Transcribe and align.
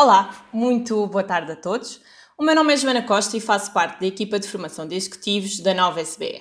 Olá, 0.00 0.46
muito 0.52 1.08
boa 1.08 1.24
tarde 1.24 1.50
a 1.50 1.56
todos. 1.56 2.00
O 2.38 2.44
meu 2.44 2.54
nome 2.54 2.72
é 2.72 2.76
Joana 2.76 3.02
Costa 3.02 3.36
e 3.36 3.40
faço 3.40 3.72
parte 3.72 3.98
da 3.98 4.06
equipa 4.06 4.38
de 4.38 4.46
formação 4.46 4.86
de 4.86 4.94
executivos 4.94 5.58
da 5.58 5.74
nova 5.74 6.00
SBE. 6.00 6.40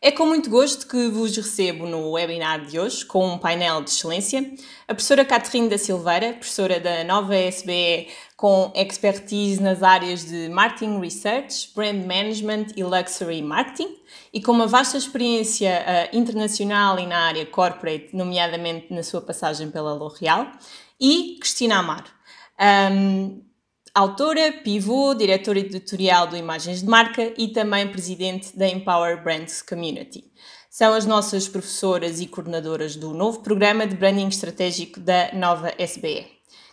É 0.00 0.10
com 0.10 0.24
muito 0.24 0.48
gosto 0.48 0.88
que 0.88 1.08
vos 1.08 1.36
recebo 1.36 1.86
no 1.86 2.12
webinar 2.12 2.64
de 2.64 2.80
hoje 2.80 3.04
com 3.04 3.28
um 3.28 3.36
painel 3.36 3.82
de 3.82 3.90
excelência. 3.90 4.50
A 4.88 4.94
professora 4.94 5.22
Caterine 5.22 5.68
da 5.68 5.76
Silveira, 5.76 6.32
professora 6.32 6.80
da 6.80 7.04
nova 7.04 7.36
SBE 7.36 8.08
com 8.38 8.72
expertise 8.74 9.62
nas 9.62 9.82
áreas 9.82 10.24
de 10.24 10.48
Marketing 10.48 10.98
Research, 10.98 11.72
Brand 11.76 12.06
Management 12.06 12.68
e 12.74 12.82
Luxury 12.82 13.42
Marketing 13.42 13.98
e 14.32 14.40
com 14.40 14.52
uma 14.52 14.66
vasta 14.66 14.96
experiência 14.96 16.10
uh, 16.10 16.16
internacional 16.16 16.98
e 16.98 17.06
na 17.06 17.26
área 17.26 17.44
corporate, 17.44 18.16
nomeadamente 18.16 18.94
na 18.94 19.02
sua 19.02 19.20
passagem 19.20 19.70
pela 19.70 19.92
L'Oréal. 19.92 20.50
E 20.98 21.36
Cristina 21.38 21.80
Amar, 21.80 22.04
um, 22.60 23.42
autora, 23.94 24.52
pivô, 24.52 25.14
diretora 25.14 25.58
editorial 25.58 26.26
do 26.26 26.36
Imagens 26.36 26.80
de 26.80 26.86
Marca 26.86 27.32
e 27.36 27.48
também 27.48 27.88
presidente 27.88 28.56
da 28.56 28.68
Empower 28.68 29.22
Brands 29.22 29.62
Community. 29.62 30.24
São 30.70 30.92
as 30.92 31.06
nossas 31.06 31.46
professoras 31.46 32.20
e 32.20 32.26
coordenadoras 32.26 32.96
do 32.96 33.14
novo 33.14 33.40
programa 33.40 33.86
de 33.86 33.96
branding 33.96 34.26
estratégico 34.26 34.98
da 34.98 35.32
nova 35.32 35.72
SBE, 35.78 36.26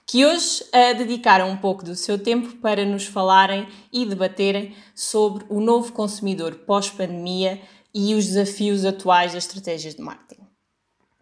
que 0.07 0.25
hoje 0.25 0.63
uh, 0.63 0.97
dedicaram 0.97 1.49
um 1.49 1.57
pouco 1.57 1.85
do 1.85 1.95
seu 1.95 2.17
tempo 2.17 2.55
para 2.57 2.83
nos 2.83 3.05
falarem 3.05 3.67
e 3.93 4.05
debaterem 4.05 4.75
sobre 4.95 5.45
o 5.49 5.61
novo 5.61 5.93
consumidor 5.93 6.55
pós-pandemia 6.65 7.61
e 7.93 8.15
os 8.15 8.25
desafios 8.25 8.85
atuais 8.85 9.33
das 9.33 9.43
estratégias 9.45 9.93
de 9.93 10.01
marketing. 10.01 10.41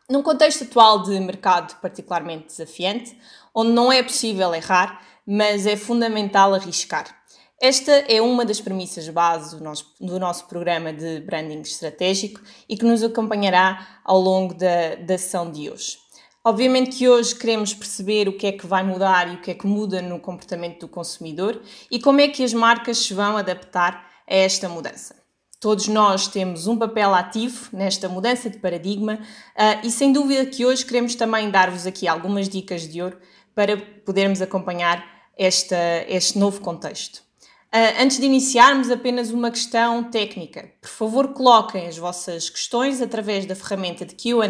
Num 0.10 0.24
contexto 0.24 0.64
atual 0.64 1.04
de 1.04 1.20
mercado 1.20 1.80
particularmente 1.82 2.48
desafiante, 2.48 3.16
onde 3.54 3.72
não 3.72 3.92
é 3.92 4.02
possível 4.04 4.54
errar, 4.54 5.02
mas 5.26 5.66
é 5.66 5.76
fundamental 5.76 6.54
arriscar. 6.54 7.20
Esta 7.62 7.92
é 7.92 8.22
uma 8.22 8.46
das 8.46 8.62
premissas 8.62 9.10
base 9.10 9.58
do 9.58 9.62
nosso, 9.62 9.94
do 10.00 10.18
nosso 10.18 10.48
programa 10.48 10.94
de 10.94 11.20
branding 11.20 11.60
estratégico 11.60 12.42
e 12.70 12.78
que 12.78 12.86
nos 12.86 13.04
acompanhará 13.04 14.00
ao 14.06 14.18
longo 14.18 14.54
da, 14.54 14.96
da 14.96 15.18
sessão 15.18 15.52
de 15.52 15.70
hoje. 15.70 15.98
Obviamente 16.42 16.96
que 16.96 17.10
hoje 17.10 17.36
queremos 17.36 17.74
perceber 17.74 18.30
o 18.30 18.38
que 18.38 18.48
é 18.48 18.52
que 18.54 18.66
vai 18.66 18.82
mudar 18.82 19.30
e 19.30 19.36
o 19.36 19.42
que 19.42 19.52
é 19.52 19.54
que 19.54 19.68
muda 19.68 20.02
no 20.02 20.22
comportamento 20.22 20.80
do 20.80 20.88
consumidor 20.88 21.62
e 21.92 22.00
como 22.00 22.22
é 22.22 22.30
que 22.30 22.44
as 22.44 22.54
marcas 22.54 22.98
se 23.00 23.14
vão 23.14 23.36
adaptar 23.36 24.10
a 24.26 24.34
esta 24.34 24.70
mudança. 24.70 25.20
Todos 25.60 25.90
nós 25.90 26.28
temos 26.30 26.68
um 26.68 26.78
papel 26.78 27.14
ativo 27.14 27.68
nesta 27.74 28.08
mudança 28.08 28.50
de 28.50 28.58
paradigma 28.60 29.16
uh, 29.16 29.86
e 29.86 29.92
sem 29.92 30.14
dúvida 30.14 30.46
que 30.46 30.66
hoje 30.66 30.86
queremos 30.86 31.16
também 31.16 31.52
dar-vos 31.52 31.86
aqui 31.86 32.08
algumas 32.08 32.48
dicas 32.48 32.88
de 32.88 33.02
ouro 33.02 33.18
para 33.60 33.76
podermos 33.76 34.42
acompanhar 34.42 35.06
esta, 35.38 35.76
este 36.08 36.40
novo 36.40 36.62
contexto. 36.62 37.18
Uh, 37.18 38.02
antes 38.02 38.18
de 38.18 38.26
iniciarmos, 38.26 38.90
apenas 38.90 39.32
uma 39.32 39.52
questão 39.52 40.02
técnica. 40.06 40.72
Por 40.80 40.90
favor, 40.90 41.34
coloquem 41.34 41.86
as 41.86 41.98
vossas 41.98 42.50
questões 42.50 43.02
através 43.02 43.46
da 43.46 43.56
ferramenta 43.56 44.06
de 44.06 44.16
QA 44.16 44.48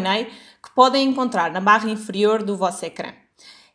que 0.62 0.72
podem 0.76 1.08
encontrar 1.08 1.50
na 1.50 1.60
barra 1.60 1.90
inferior 1.90 2.44
do 2.44 2.56
vosso 2.56 2.86
ecrã. 2.86 3.12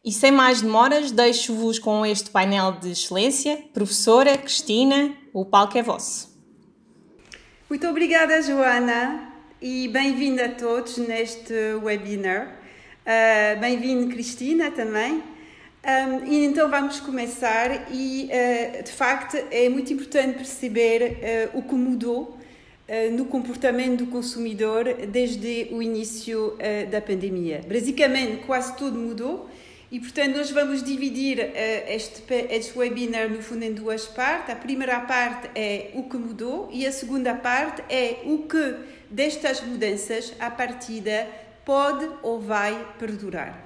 E 0.06 0.10
sem 0.10 0.32
mais 0.32 0.62
demoras, 0.62 1.12
deixo-vos 1.12 1.80
com 1.80 2.06
este 2.06 2.30
painel 2.30 2.72
de 2.72 2.92
excelência. 2.92 3.62
Professora 3.74 4.38
Cristina, 4.38 5.18
o 5.34 5.44
palco 5.44 5.78
é 5.78 5.84
vosso. 5.84 6.34
Muito 7.70 7.86
obrigada, 7.90 8.42
Joana, 8.42 9.34
e 9.62 9.90
bem-vinda 9.90 10.46
a 10.46 10.50
todos 10.50 10.96
neste 10.98 11.54
webinar. 11.84 12.62
Uh, 13.06 13.60
Bem-vindo, 13.60 14.08
Cristina, 14.08 14.72
também. 14.72 15.35
Um, 15.86 16.26
e 16.26 16.46
então 16.46 16.68
vamos 16.68 17.00
começar, 17.00 17.92
e 17.92 18.28
uh, 18.28 18.84
de 18.84 18.92
facto 18.92 19.38
é 19.52 19.70
muito 19.70 19.94
importante 19.94 20.38
perceber 20.38 21.52
uh, 21.54 21.60
o 21.60 21.62
que 21.62 21.76
mudou 21.76 22.38
no 23.14 23.26
comportamento 23.26 24.06
do 24.06 24.12
consumidor 24.12 24.84
desde 25.08 25.70
o 25.72 25.82
início 25.82 26.56
da 26.92 27.02
pandemia. 27.02 27.62
Basicamente, 27.68 28.46
quase 28.46 28.78
tudo 28.78 29.00
mudou 29.00 29.50
e, 29.92 30.00
portanto, 30.00 30.36
nós 30.36 30.52
vamos 30.52 30.84
dividir 30.84 31.40
uh, 31.40 31.52
este, 31.88 32.22
este 32.50 32.78
webinar, 32.78 33.28
no 33.28 33.42
fundo, 33.42 33.64
em 33.64 33.74
duas 33.74 34.06
partes. 34.06 34.54
A 34.54 34.56
primeira 34.56 35.00
parte 35.00 35.50
é 35.56 35.90
o 35.96 36.04
que 36.04 36.16
mudou 36.16 36.70
e 36.72 36.86
a 36.86 36.92
segunda 36.92 37.34
parte 37.34 37.82
é 37.90 38.20
o 38.24 38.40
que 38.40 38.76
destas 39.10 39.62
mudanças, 39.62 40.34
à 40.40 40.52
partida, 40.52 41.28
pode 41.66 42.08
ou 42.22 42.40
vai 42.40 42.94
perdurar. 43.00 43.65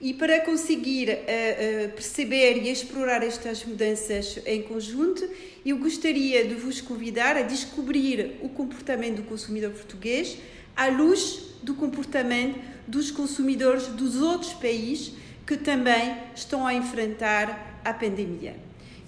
E 0.00 0.14
para 0.14 0.40
conseguir 0.40 1.10
uh, 1.10 1.12
uh, 1.12 1.88
perceber 1.90 2.56
e 2.56 2.70
explorar 2.70 3.22
estas 3.22 3.64
mudanças 3.64 4.40
em 4.46 4.62
conjunto, 4.62 5.28
eu 5.64 5.76
gostaria 5.76 6.46
de 6.46 6.54
vos 6.54 6.80
convidar 6.80 7.36
a 7.36 7.42
descobrir 7.42 8.38
o 8.40 8.48
comportamento 8.48 9.16
do 9.16 9.22
consumidor 9.24 9.72
português 9.72 10.38
à 10.74 10.88
luz 10.88 11.50
do 11.62 11.74
comportamento 11.74 12.58
dos 12.86 13.10
consumidores 13.10 13.88
dos 13.88 14.16
outros 14.16 14.54
países 14.54 15.12
que 15.46 15.56
também 15.56 16.16
estão 16.34 16.66
a 16.66 16.72
enfrentar 16.72 17.80
a 17.84 17.92
pandemia. 17.92 18.56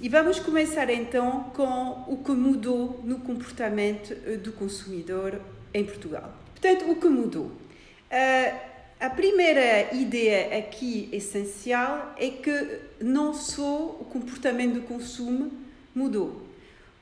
E 0.01 0.09
vamos 0.09 0.41
começar 0.41 0.91
então 0.91 1.45
com 1.55 2.05
o 2.13 2.19
que 2.23 2.33
mudou 2.33 3.01
no 3.05 3.21
comportamento 3.21 4.13
eh, 4.27 4.37
do 4.37 4.53
consumidor 4.53 5.41
em 5.73 5.85
Portugal. 5.85 6.37
Portanto, 6.51 6.91
o 6.91 6.97
que 6.97 7.09
mudou? 7.09 7.45
Uh, 7.45 8.72
a 9.03 9.11
primeira 9.11 9.93
ideia 9.93 10.57
aqui 10.57 11.09
essencial 11.11 12.15
é 12.17 12.31
que 12.31 12.79
não 13.01 13.35
só 13.35 13.97
o 14.01 14.05
comportamento 14.05 14.75
do 14.75 14.83
consumo 14.83 15.51
mudou, 15.93 16.47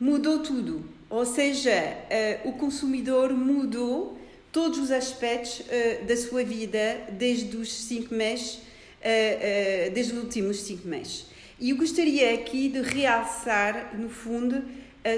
mudou 0.01 0.39
tudo. 0.39 0.83
Ou 1.11 1.27
seja, 1.27 1.71
uh, 1.75 2.49
o 2.49 2.53
consumidor 2.55 3.35
mudou 3.35 4.19
todos 4.51 4.79
os 4.79 4.91
aspectos 4.91 5.61
uh, 5.61 6.07
da 6.07 6.17
sua 6.17 6.43
vida 6.43 7.03
desde 7.13 7.55
os 7.59 7.71
cinco 7.71 8.15
meses 8.15 8.55
uh, 8.55 9.91
desde 9.93 10.15
os 10.15 10.23
últimos 10.23 10.63
cinco 10.63 10.89
meses. 10.89 11.27
E 11.61 11.69
eu 11.69 11.77
gostaria 11.77 12.33
aqui 12.33 12.71
de 12.71 12.81
realçar, 12.81 13.95
no 13.95 14.09
fundo, 14.09 14.65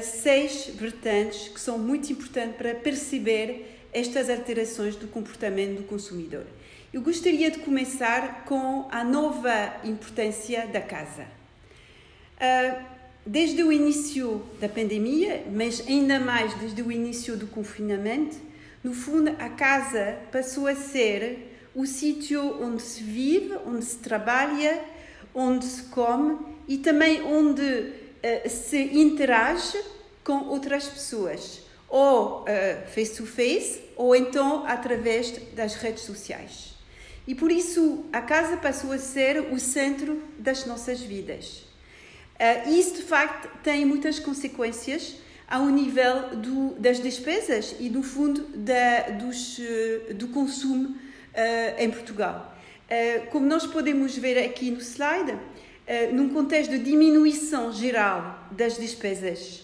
seis 0.02 0.68
vertentes 0.74 1.46
que 1.46 1.60
são 1.60 1.78
muito 1.78 2.10
importantes 2.10 2.56
para 2.56 2.74
perceber 2.74 3.86
estas 3.92 4.28
alterações 4.28 4.96
do 4.96 5.06
comportamento 5.06 5.76
do 5.76 5.82
consumidor. 5.84 6.44
Eu 6.92 7.00
gostaria 7.00 7.50
de 7.50 7.60
começar 7.60 8.44
com 8.44 8.86
a 8.90 9.02
nova 9.02 9.80
importância 9.82 10.66
da 10.66 10.82
casa. 10.82 11.26
Desde 13.24 13.62
o 13.62 13.72
início 13.72 14.44
da 14.60 14.68
pandemia, 14.68 15.42
mas 15.50 15.88
ainda 15.88 16.20
mais 16.20 16.52
desde 16.52 16.82
o 16.82 16.92
início 16.92 17.34
do 17.34 17.46
confinamento, 17.46 18.36
no 18.84 18.92
fundo, 18.92 19.30
a 19.38 19.48
casa 19.48 20.18
passou 20.30 20.66
a 20.66 20.74
ser 20.74 21.70
o 21.74 21.86
sítio 21.86 22.62
onde 22.62 22.82
se 22.82 23.02
vive, 23.02 23.56
onde 23.66 23.86
se 23.86 23.96
trabalha, 23.96 24.84
onde 25.34 25.64
se 25.64 25.84
come 25.84 26.44
e 26.68 26.76
também 26.76 27.22
onde 27.22 27.62
uh, 27.62 28.50
se 28.50 28.76
interage 28.76 29.82
com 30.22 30.44
outras 30.48 30.88
pessoas, 30.88 31.62
ou 31.88 32.42
uh, 32.42 32.44
face 32.94 33.16
to 33.16 33.24
face, 33.24 33.80
ou 33.96 34.14
então 34.14 34.66
através 34.66 35.30
das 35.54 35.74
redes 35.76 36.02
sociais. 36.02 36.71
E 37.26 37.34
por 37.34 37.52
isso 37.52 38.04
a 38.12 38.20
casa 38.20 38.56
passou 38.56 38.92
a 38.92 38.98
ser 38.98 39.52
o 39.52 39.58
centro 39.58 40.22
das 40.38 40.66
nossas 40.66 41.00
vidas. 41.00 41.64
Uh, 42.34 42.70
isso 42.70 42.96
de 42.96 43.02
facto 43.02 43.48
tem 43.62 43.84
muitas 43.84 44.18
consequências 44.18 45.16
ao 45.48 45.66
nível 45.66 46.36
do, 46.36 46.74
das 46.78 46.98
despesas 47.00 47.76
e 47.78 47.88
do 47.88 48.02
fundo 48.02 48.42
da, 48.56 49.10
dos, 49.10 49.60
do 50.14 50.28
consumo 50.28 50.88
uh, 50.88 51.78
em 51.78 51.90
Portugal. 51.90 52.50
Como 53.30 53.46
nós 53.46 53.66
podemos 53.66 54.18
ver 54.18 54.36
aqui 54.44 54.70
no 54.70 54.78
slide, 54.78 55.34
num 56.12 56.28
contexto 56.28 56.72
de 56.72 56.78
diminuição 56.78 57.72
geral 57.72 58.46
das 58.50 58.76
despesas 58.76 59.62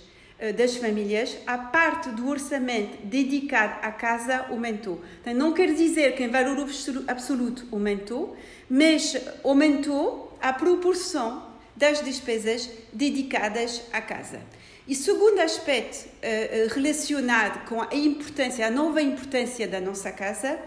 das 0.57 0.77
famílias, 0.77 1.37
a 1.47 1.59
parte 1.59 2.11
do 2.11 2.29
orçamento 2.29 2.97
dedicado 3.05 3.79
à 3.83 3.91
casa 3.91 4.47
aumentou. 4.51 5.03
Então, 5.21 5.35
não 5.35 5.53
quer 5.53 5.75
dizer 5.75 6.15
que 6.15 6.23
em 6.23 6.29
valor 6.29 6.65
absoluto 7.09 7.67
aumentou, 7.73 8.37
mas 8.71 9.17
aumentou 9.43 10.39
a 10.41 10.53
proporção 10.53 11.49
das 11.75 12.03
despesas 12.03 12.71
dedicadas 12.93 13.83
à 13.93 14.01
casa. 14.01 14.41
E 14.87 14.95
segundo 14.95 15.39
aspecto 15.41 16.07
uh, 16.07 16.75
relacionado 16.75 17.67
com 17.69 17.83
a 17.83 17.95
importância, 17.95 18.67
a 18.67 18.71
nova 18.71 19.03
importância 19.03 19.69
da 19.69 19.81
nossa 19.81 20.11
casa, 20.11 20.59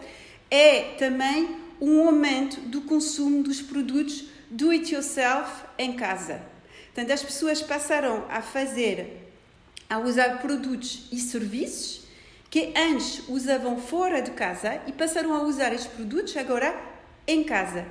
é 0.49 0.95
também 0.99 1.55
um 1.81 2.07
aumento 2.07 2.61
do 2.61 2.81
consumo 2.81 3.41
dos 3.41 3.61
produtos 3.61 4.25
do 4.49 4.69
it 4.69 4.93
yourself 4.93 5.63
em 5.77 5.93
casa. 5.93 6.41
Portanto, 6.93 7.11
as 7.11 7.23
pessoas 7.23 7.61
passaram 7.61 8.25
a 8.29 8.41
fazer, 8.41 9.20
a 9.91 9.99
usar 9.99 10.39
produtos 10.39 11.09
e 11.11 11.19
serviços 11.19 12.03
que 12.49 12.71
antes 12.77 13.27
usavam 13.27 13.77
fora 13.77 14.21
de 14.21 14.31
casa 14.31 14.81
e 14.87 14.93
passaram 14.93 15.33
a 15.33 15.43
usar 15.43 15.73
estes 15.73 15.91
produtos 15.91 16.35
agora 16.37 16.73
em 17.27 17.43
casa. 17.43 17.85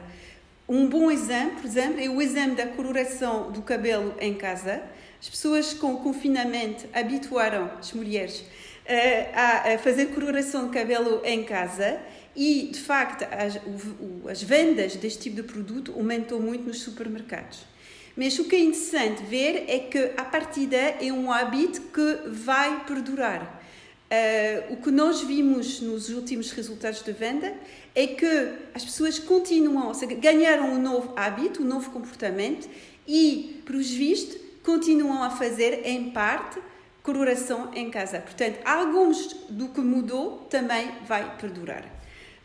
Um 0.67 0.89
bom 0.89 1.11
exemplo, 1.11 1.57
por 1.61 1.67
exemplo, 1.67 2.01
é 2.01 2.09
o 2.09 2.23
exemplo 2.23 2.57
da 2.57 2.69
coloração 2.69 3.53
do 3.53 3.61
cabelo 3.61 4.15
em 4.19 4.33
casa. 4.33 4.83
As 5.21 5.29
pessoas 5.29 5.75
com 5.75 5.95
confinamento 5.99 6.89
habituaram 6.95 7.71
as 7.79 7.93
mulheres 7.93 8.45
eh, 8.87 9.31
a 9.35 9.77
fazer 9.77 10.07
coloração 10.07 10.69
de 10.69 10.73
cabelo 10.73 11.21
em 11.23 11.45
casa 11.45 12.01
e, 12.35 12.71
de 12.73 12.81
facto, 12.81 13.25
as, 13.25 13.61
as 14.31 14.43
vendas 14.43 14.97
deste 14.97 15.25
tipo 15.25 15.37
de 15.37 15.43
produto 15.43 15.93
aumentou 15.95 16.41
muito 16.41 16.65
nos 16.65 16.81
supermercados. 16.81 17.70
Mas 18.21 18.39
o 18.39 18.45
que 18.45 18.55
é 18.55 18.61
interessante 18.61 19.23
ver 19.23 19.65
é 19.67 19.79
que 19.79 20.13
a 20.15 20.23
partida 20.23 20.77
é 20.77 21.11
um 21.11 21.33
hábito 21.33 21.81
que 21.81 22.29
vai 22.29 22.85
perdurar. 22.85 23.63
Uh, 24.11 24.75
o 24.75 24.77
que 24.77 24.91
nós 24.91 25.23
vimos 25.23 25.81
nos 25.81 26.11
últimos 26.11 26.51
resultados 26.51 27.03
de 27.03 27.13
venda 27.13 27.55
é 27.95 28.09
que 28.09 28.27
as 28.75 28.85
pessoas 28.85 29.19
continuam, 29.19 29.89
ou 29.89 29.95
seja, 29.95 30.15
ganharam 30.17 30.71
um 30.71 30.79
novo 30.79 31.15
hábito, 31.17 31.63
um 31.63 31.65
novo 31.65 31.91
comportamento 31.93 32.69
e, 33.09 33.63
por 33.65 33.77
visto, 33.77 34.39
continuam 34.63 35.23
a 35.23 35.31
fazer, 35.31 35.87
em 35.87 36.11
parte, 36.11 36.61
coloração 37.03 37.73
em 37.73 37.91
casa. 37.91 38.21
Portanto, 38.21 38.59
alguns 38.67 39.33
do 39.49 39.69
que 39.69 39.81
mudou 39.81 40.47
também 40.51 40.91
vai 41.09 41.39
perdurar. 41.39 41.87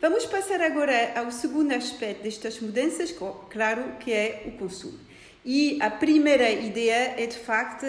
Vamos 0.00 0.24
passar 0.24 0.62
agora 0.62 1.12
ao 1.20 1.30
segundo 1.30 1.72
aspecto 1.72 2.22
destas 2.22 2.60
mudanças, 2.60 3.14
claro, 3.50 3.96
que 4.00 4.10
é 4.10 4.44
o 4.46 4.52
consumo. 4.52 5.04
E 5.46 5.78
a 5.80 5.88
primeira 5.88 6.50
ideia 6.50 7.14
é, 7.16 7.24
de 7.24 7.38
facto, 7.38 7.86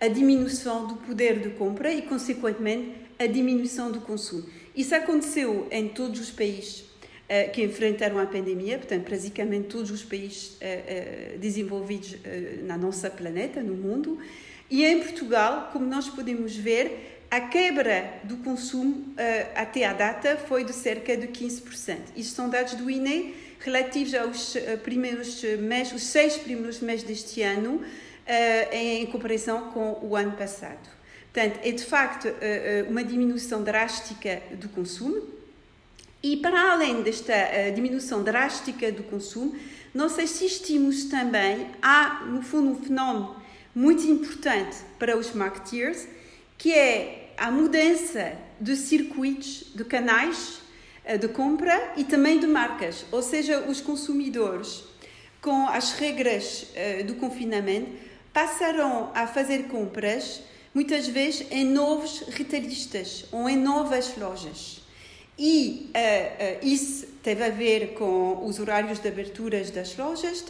a 0.00 0.08
diminuição 0.08 0.88
do 0.88 0.96
poder 0.96 1.38
de 1.38 1.50
compra 1.50 1.94
e, 1.94 2.02
consequentemente, 2.02 2.94
a 3.16 3.26
diminuição 3.26 3.92
do 3.92 4.00
consumo. 4.00 4.44
Isso 4.74 4.92
aconteceu 4.92 5.68
em 5.70 5.88
todos 5.88 6.18
os 6.18 6.30
países 6.32 6.80
uh, 6.80 7.52
que 7.52 7.62
enfrentaram 7.62 8.18
a 8.18 8.26
pandemia, 8.26 8.76
portanto, 8.76 9.04
praticamente 9.04 9.68
todos 9.68 9.92
os 9.92 10.02
países 10.02 10.54
uh, 10.54 11.36
uh, 11.36 11.38
desenvolvidos 11.38 12.16
na 12.64 12.76
nossa 12.76 13.08
planeta, 13.08 13.62
no 13.62 13.74
mundo. 13.74 14.18
E 14.68 14.84
em 14.84 14.98
Portugal, 15.00 15.70
como 15.72 15.86
nós 15.86 16.08
podemos 16.08 16.56
ver, 16.56 17.22
a 17.30 17.40
quebra 17.40 18.20
do 18.24 18.38
consumo 18.38 19.14
até 19.54 19.84
a 19.84 19.92
data 19.92 20.36
foi 20.36 20.64
de 20.64 20.72
cerca 20.72 21.16
de 21.16 21.28
15%. 21.28 21.98
Isto 22.16 22.34
são 22.34 22.48
dados 22.48 22.74
do 22.74 22.90
INE 22.90 23.34
relativos 23.60 24.14
aos 24.14 24.56
eh, 24.56 24.76
primeiros 24.76 25.42
meses, 25.58 25.92
os 25.92 26.02
seis 26.02 26.36
primeiros 26.36 26.80
meses 26.80 27.04
deste 27.04 27.42
ano, 27.42 27.82
eh, 28.26 29.00
em 29.00 29.06
comparação 29.06 29.70
com 29.72 29.98
o 30.02 30.16
ano 30.16 30.32
passado. 30.32 30.88
Portanto, 31.32 31.60
é 31.62 31.70
de 31.72 31.84
facto 31.84 32.28
eh, 32.40 32.84
uma 32.88 33.04
diminuição 33.04 33.62
drástica 33.62 34.42
do 34.52 34.68
consumo. 34.68 35.22
E 36.22 36.38
para 36.38 36.72
além 36.72 37.02
desta 37.02 37.70
diminuição 37.74 38.22
drástica 38.22 38.90
do 38.90 39.02
consumo, 39.04 39.54
nós 39.94 40.18
assistimos 40.18 41.04
também 41.04 41.68
a, 41.80 42.24
no 42.26 42.42
fundo, 42.42 42.70
um 42.70 42.82
fenómeno 42.82 43.36
muito 43.74 44.06
importante 44.06 44.78
para 44.98 45.16
os 45.16 45.32
marketeers, 45.32 46.08
que 46.58 46.72
é 46.72 47.32
a 47.36 47.50
mudança 47.50 48.32
de 48.60 48.74
circuitos, 48.76 49.70
de 49.74 49.84
canais 49.84 50.60
eh, 50.60 50.65
de 51.16 51.28
compra 51.28 51.92
e 51.96 52.04
também 52.04 52.40
de 52.40 52.46
marcas, 52.46 53.04
ou 53.12 53.22
seja, 53.22 53.60
os 53.68 53.80
consumidores, 53.80 54.84
com 55.40 55.68
as 55.68 55.92
regras 55.92 56.66
eh, 56.74 57.04
do 57.04 57.14
confinamento, 57.14 57.90
passarão 58.32 59.10
a 59.14 59.26
fazer 59.26 59.64
compras 59.64 60.42
muitas 60.74 61.08
vezes 61.08 61.46
em 61.50 61.64
novos 61.64 62.24
retailistas 62.28 63.24
ou 63.32 63.48
em 63.48 63.56
novas 63.56 64.14
lojas. 64.18 64.82
E 65.38 65.90
uh, 65.94 66.64
uh, 66.64 66.66
isso 66.66 67.06
teve 67.22 67.44
a 67.44 67.50
ver 67.50 67.94
com 67.94 68.44
os 68.46 68.58
horários 68.58 68.98
de 68.98 69.08
aberturas 69.08 69.70
das 69.70 69.96
lojas, 69.96 70.42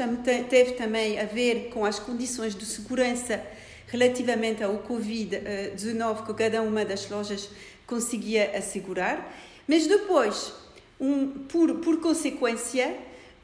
teve 0.48 0.72
também 0.72 1.18
a 1.18 1.24
ver 1.24 1.70
com 1.70 1.84
as 1.84 1.98
condições 1.98 2.54
de 2.54 2.64
segurança 2.64 3.44
relativamente 3.88 4.62
ao 4.62 4.78
Covid-19 4.78 6.26
que 6.26 6.34
cada 6.34 6.62
uma 6.62 6.84
das 6.84 7.08
lojas 7.08 7.48
conseguia 7.86 8.56
assegurar. 8.56 9.32
Mas 9.66 9.86
depois, 9.86 10.52
um, 11.00 11.28
por, 11.28 11.74
por 11.76 12.00
consequência, 12.00 12.96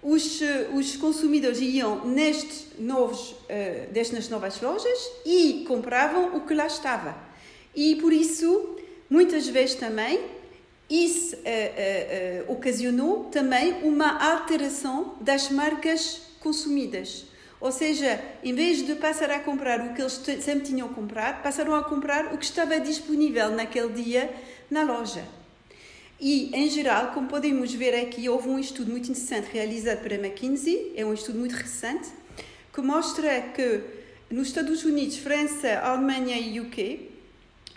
os, 0.03 0.41
os 0.75 0.97
consumidores 0.97 1.61
iam 1.61 2.07
nestes 2.07 2.67
novos, 2.79 3.31
uh, 3.31 3.93
destas 3.93 4.29
novas 4.29 4.61
lojas 4.61 5.11
e 5.25 5.65
compravam 5.67 6.37
o 6.37 6.41
que 6.47 6.55
lá 6.55 6.67
estava. 6.67 7.17
E 7.75 7.97
por 7.97 8.13
isso, 8.13 8.77
muitas 9.09 9.47
vezes 9.47 9.77
também, 9.77 10.21
isso 10.91 11.37
uh, 11.37 11.39
uh, 11.39 12.53
ocasionou 12.53 13.25
também 13.25 13.75
uma 13.83 14.23
alteração 14.33 15.15
das 15.21 15.51
marcas 15.51 16.21
consumidas. 16.41 17.27
Ou 17.61 17.71
seja, 17.71 18.21
em 18.43 18.53
vez 18.53 18.85
de 18.85 18.97
passar 18.97 19.31
a 19.31 19.39
comprar 19.39 19.81
o 19.81 19.95
que 19.95 20.03
eles 20.03 20.21
sempre 20.41 20.67
tinham 20.67 20.89
comprado, 20.89 21.43
passaram 21.43 21.77
a 21.77 21.85
comprar 21.85 22.35
o 22.35 22.39
que 22.39 22.45
estava 22.45 22.81
disponível 22.81 23.51
naquele 23.53 23.93
dia 23.93 24.35
na 24.69 24.83
loja. 24.83 25.23
E, 26.25 26.51
em 26.55 26.71
geral, 26.71 27.09
como 27.09 27.27
podemos 27.27 27.75
ver 27.75 27.97
aqui, 27.97 28.29
houve 28.29 28.49
um 28.49 28.57
estudo 28.57 28.93
muito 28.93 29.11
interessante 29.11 29.49
realizado 29.53 30.05
pela 30.05 30.25
McKinsey, 30.25 30.93
é 30.95 31.05
um 31.05 31.13
estudo 31.13 31.37
muito 31.37 31.57
recente, 31.57 32.11
que 32.73 32.81
mostra 32.81 33.41
que 33.53 33.81
nos 34.31 34.47
Estados 34.47 34.85
Unidos, 34.85 35.17
França, 35.17 35.81
Alemanha 35.81 36.39
e 36.39 36.61
UK, 36.61 37.11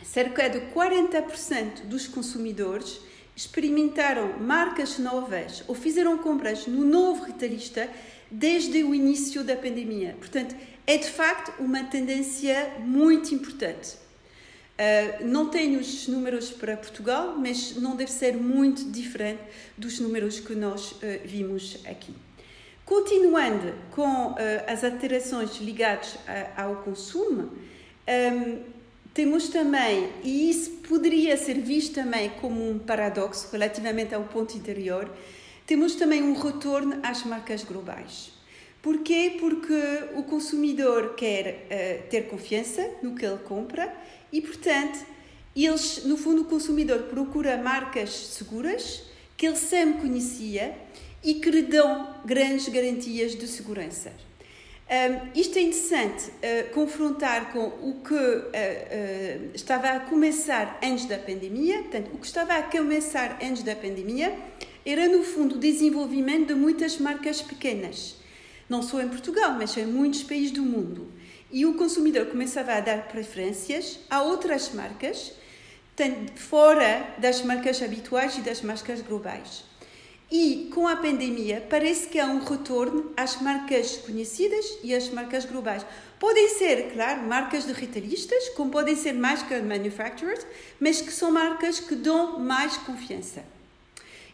cerca 0.03 0.47
de 0.47 0.59
40% 0.75 1.85
dos 1.85 2.07
consumidores 2.07 3.01
experimentaram 3.35 4.37
marcas 4.37 4.99
novas 4.99 5.63
ou 5.67 5.73
fizeram 5.73 6.15
compras 6.19 6.67
no 6.67 6.85
novo 6.85 7.23
retalhista 7.23 7.89
desde 8.29 8.83
o 8.83 8.93
início 8.93 9.43
da 9.43 9.55
pandemia. 9.55 10.15
Portanto, 10.19 10.55
é 10.85 10.97
de 10.97 11.09
facto 11.09 11.51
uma 11.59 11.83
tendência 11.85 12.75
muito 12.77 13.33
importante. 13.33 14.04
Uh, 14.75 15.25
não 15.25 15.49
tenho 15.49 15.79
os 15.79 16.05
números 16.07 16.51
para 16.51 16.75
Portugal, 16.75 17.35
mas 17.37 17.75
não 17.77 17.95
deve 17.95 18.11
ser 18.11 18.35
muito 18.35 18.83
diferente 18.91 19.41
dos 19.77 19.99
números 19.99 20.39
que 20.39 20.53
nós 20.53 20.91
uh, 20.91 20.97
vimos 21.23 21.77
aqui. 21.85 22.13
Continuando 22.83 23.73
com 23.91 24.31
uh, 24.31 24.35
as 24.67 24.83
alterações 24.83 25.57
ligadas 25.57 26.17
a, 26.27 26.63
ao 26.63 26.83
consumo, 26.83 27.53
um, 28.07 28.59
temos 29.13 29.47
também, 29.47 30.11
e 30.23 30.49
isso 30.49 30.71
poderia 30.89 31.37
ser 31.37 31.55
visto 31.61 31.95
também 31.95 32.29
como 32.41 32.69
um 32.69 32.77
paradoxo 32.77 33.47
relativamente 33.49 34.13
ao 34.13 34.25
ponto 34.25 34.57
interior, 34.57 35.09
temos 35.65 35.95
também 35.95 36.21
um 36.21 36.33
retorno 36.33 36.99
às 37.01 37.23
marcas 37.23 37.63
globais. 37.63 38.33
Porquê? 38.85 39.37
Porque 39.39 39.73
o 40.13 40.21
consumidor 40.21 41.15
quer 41.15 42.05
ter 42.07 42.27
confiança 42.27 42.87
no 43.01 43.15
que 43.15 43.25
ele 43.25 43.39
compra 43.39 43.91
e, 44.31 44.39
portanto, 44.39 45.03
eles, 45.55 46.03
no 46.05 46.15
fundo, 46.15 46.43
o 46.43 46.45
consumidor 46.45 46.99
procura 47.03 47.57
marcas 47.57 48.11
seguras 48.11 49.01
que 49.35 49.47
ele 49.47 49.55
sempre 49.55 50.01
conhecia 50.01 50.77
e 51.23 51.33
que 51.33 51.49
lhe 51.49 51.63
dão 51.63 52.15
grandes 52.23 52.69
garantias 52.69 53.33
de 53.33 53.47
segurança. 53.47 54.13
Um, 54.87 55.31
isto 55.39 55.57
é 55.57 55.63
interessante 55.63 56.29
uh, 56.29 56.71
confrontar 56.71 57.51
com 57.51 57.65
o 57.65 58.01
que 58.03 58.13
uh, 58.13 58.19
uh, 58.19 59.51
estava 59.55 59.89
a 59.89 59.99
começar 60.01 60.79
antes 60.83 61.05
da 61.05 61.17
pandemia. 61.17 61.79
Portanto, 61.79 62.11
o 62.13 62.19
que 62.19 62.27
estava 62.27 62.53
a 62.53 62.61
começar 62.61 63.39
antes 63.41 63.63
da 63.63 63.75
pandemia 63.75 64.31
era, 64.85 65.07
no 65.07 65.23
fundo, 65.23 65.55
o 65.55 65.57
desenvolvimento 65.57 66.49
de 66.49 66.53
muitas 66.53 66.99
marcas 66.99 67.41
pequenas. 67.41 68.23
Não 68.69 68.81
só 68.81 69.01
em 69.01 69.09
Portugal, 69.09 69.53
mas 69.57 69.75
em 69.77 69.85
muitos 69.85 70.23
países 70.23 70.51
do 70.51 70.63
mundo 70.63 71.15
e 71.51 71.65
o 71.65 71.75
consumidor 71.75 72.25
começava 72.25 72.73
a 72.73 72.79
dar 72.81 73.07
preferências 73.07 73.99
a 74.09 74.21
outras 74.21 74.73
marcas, 74.73 75.31
fora 76.35 77.15
das 77.17 77.41
marcas 77.43 77.81
habituais 77.81 78.37
e 78.37 78.41
das 78.41 78.61
marcas 78.61 79.01
globais. 79.01 79.63
E 80.29 80.69
com 80.73 80.87
a 80.87 80.95
pandemia, 80.95 81.65
parece 81.69 82.07
que 82.07 82.19
há 82.19 82.25
um 82.25 82.43
retorno 82.43 83.13
às 83.15 83.39
marcas 83.39 83.97
conhecidas 83.97 84.65
e 84.83 84.93
às 84.93 85.09
marcas 85.09 85.45
globais. 85.45 85.85
Podem 86.19 86.49
ser, 86.49 86.91
claro, 86.91 87.21
marcas 87.21 87.65
de 87.65 87.71
retailistas, 87.71 88.49
como 88.49 88.71
podem 88.71 88.95
ser 88.95 89.13
marcas 89.13 89.63
manufacturers, 89.63 90.45
mas 90.77 90.99
que 90.99 91.11
são 91.11 91.31
marcas 91.31 91.79
que 91.79 91.95
dão 91.95 92.37
mais 92.39 92.75
confiança. 92.75 93.45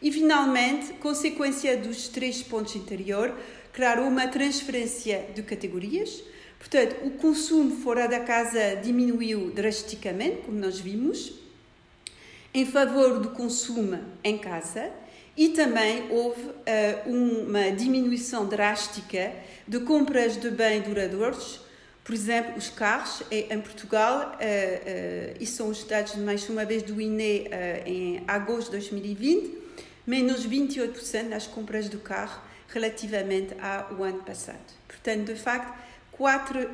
E 0.01 0.11
finalmente, 0.11 0.93
consequência 0.93 1.77
dos 1.77 2.07
três 2.07 2.41
pontos 2.41 2.75
interior, 2.75 3.37
claro, 3.73 4.03
uma 4.03 4.27
transferência 4.27 5.25
de 5.33 5.43
categorias, 5.43 6.23
Portanto, 6.61 7.07
o 7.07 7.09
consumo 7.09 7.81
fora 7.81 8.07
da 8.07 8.19
casa 8.19 8.75
diminuiu 8.75 9.49
drasticamente, 9.49 10.43
como 10.45 10.59
nós 10.59 10.79
vimos, 10.79 11.33
em 12.53 12.67
favor 12.67 13.19
do 13.19 13.31
consumo 13.31 13.99
em 14.23 14.37
casa 14.37 14.91
e 15.35 15.49
também 15.49 16.05
houve 16.11 16.39
uh, 16.39 16.53
uma 17.07 17.71
diminuição 17.71 18.47
drástica 18.47 19.33
de 19.67 19.79
compras 19.79 20.39
de 20.39 20.51
bens 20.51 20.83
duradouros, 20.83 21.61
por 22.03 22.13
exemplo, 22.13 22.55
os 22.55 22.69
carros. 22.69 23.23
Em 23.31 23.59
Portugal, 23.59 24.37
uh, 24.37 25.41
uh, 25.41 25.45
são 25.47 25.67
os 25.69 25.83
dados 25.83 26.15
mais 26.17 26.47
uma 26.47 26.63
vez 26.63 26.83
do 26.83 27.01
INE 27.01 27.47
em 27.87 28.23
agosto 28.27 28.65
de 28.65 28.77
2020, 28.77 29.57
menos 30.05 30.45
28% 30.45 31.29
das 31.29 31.47
compras 31.47 31.89
do 31.89 31.97
carro 31.97 32.50
relativamente 32.73 33.55
ao 33.59 34.03
ano 34.03 34.23
passado. 34.23 34.59
Portanto, 34.87 35.33
de 35.33 35.35
facto, 35.35 35.77
quatro, 36.11 36.69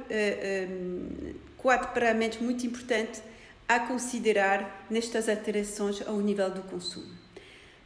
quatro 1.57 1.89
parâmetros 1.93 2.41
muito 2.41 2.65
importantes 2.65 3.21
a 3.67 3.79
considerar 3.79 4.85
nestas 4.89 5.27
alterações 5.27 6.01
ao 6.07 6.19
nível 6.19 6.49
do 6.49 6.61
consumo. 6.61 7.17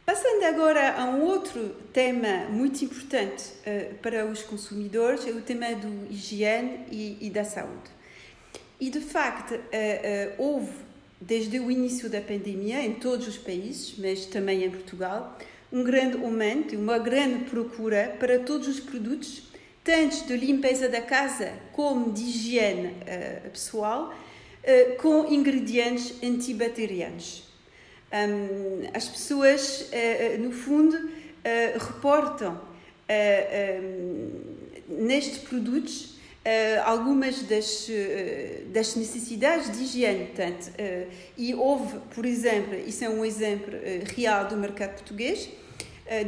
Passando 0.04 0.44
agora 0.44 1.00
a 1.00 1.04
um 1.04 1.22
outro 1.22 1.70
tema 1.92 2.46
muito 2.50 2.84
importante 2.84 3.44
uh, 3.60 3.94
para 3.98 4.26
os 4.26 4.42
consumidores, 4.42 5.26
é 5.26 5.30
o 5.30 5.40
tema 5.40 5.74
do 5.76 6.12
higiene 6.12 6.80
e, 6.90 7.18
e 7.20 7.30
da 7.30 7.44
saúde. 7.44 7.90
E 8.80 8.90
de 8.90 9.00
facto, 9.00 9.54
uh, 9.54 9.58
uh, 9.58 10.34
houve, 10.38 10.72
desde 11.20 11.60
o 11.60 11.70
início 11.70 12.10
da 12.10 12.20
pandemia, 12.20 12.84
em 12.84 12.94
todos 12.94 13.28
os 13.28 13.38
países, 13.38 13.94
mas 13.96 14.26
também 14.26 14.64
em 14.64 14.70
Portugal, 14.70 15.38
um 15.72 15.82
grande 15.82 16.22
aumento, 16.22 16.76
uma 16.76 16.98
grande 16.98 17.44
procura 17.44 18.14
para 18.18 18.38
todos 18.38 18.68
os 18.68 18.78
produtos, 18.78 19.44
tanto 19.82 20.26
de 20.26 20.36
limpeza 20.36 20.88
da 20.88 21.00
casa 21.00 21.52
como 21.72 22.12
de 22.12 22.22
higiene 22.22 22.94
pessoal, 23.50 24.14
com 24.98 25.26
ingredientes 25.32 26.22
antibacterianos. 26.22 27.50
Um, 28.12 28.90
as 28.92 29.08
pessoas, 29.08 29.88
uh, 29.88 30.38
no 30.38 30.52
fundo, 30.52 30.94
uh, 30.94 31.78
reportam 31.78 32.60
nestes 34.88 35.38
produtos 35.38 36.12
algumas 36.86 37.42
das, 37.42 37.88
das 38.72 38.96
necessidades 38.96 39.70
de 39.70 39.84
higiene. 39.84 40.26
Portanto, 40.26 40.72
e 41.36 41.54
houve, 41.54 41.98
por 42.14 42.24
exemplo, 42.24 42.74
isso 42.86 43.04
é 43.04 43.08
um 43.10 43.22
exemplo 43.22 43.74
real 44.16 44.48
do 44.48 44.56
mercado 44.56 44.94
português, 44.94 45.50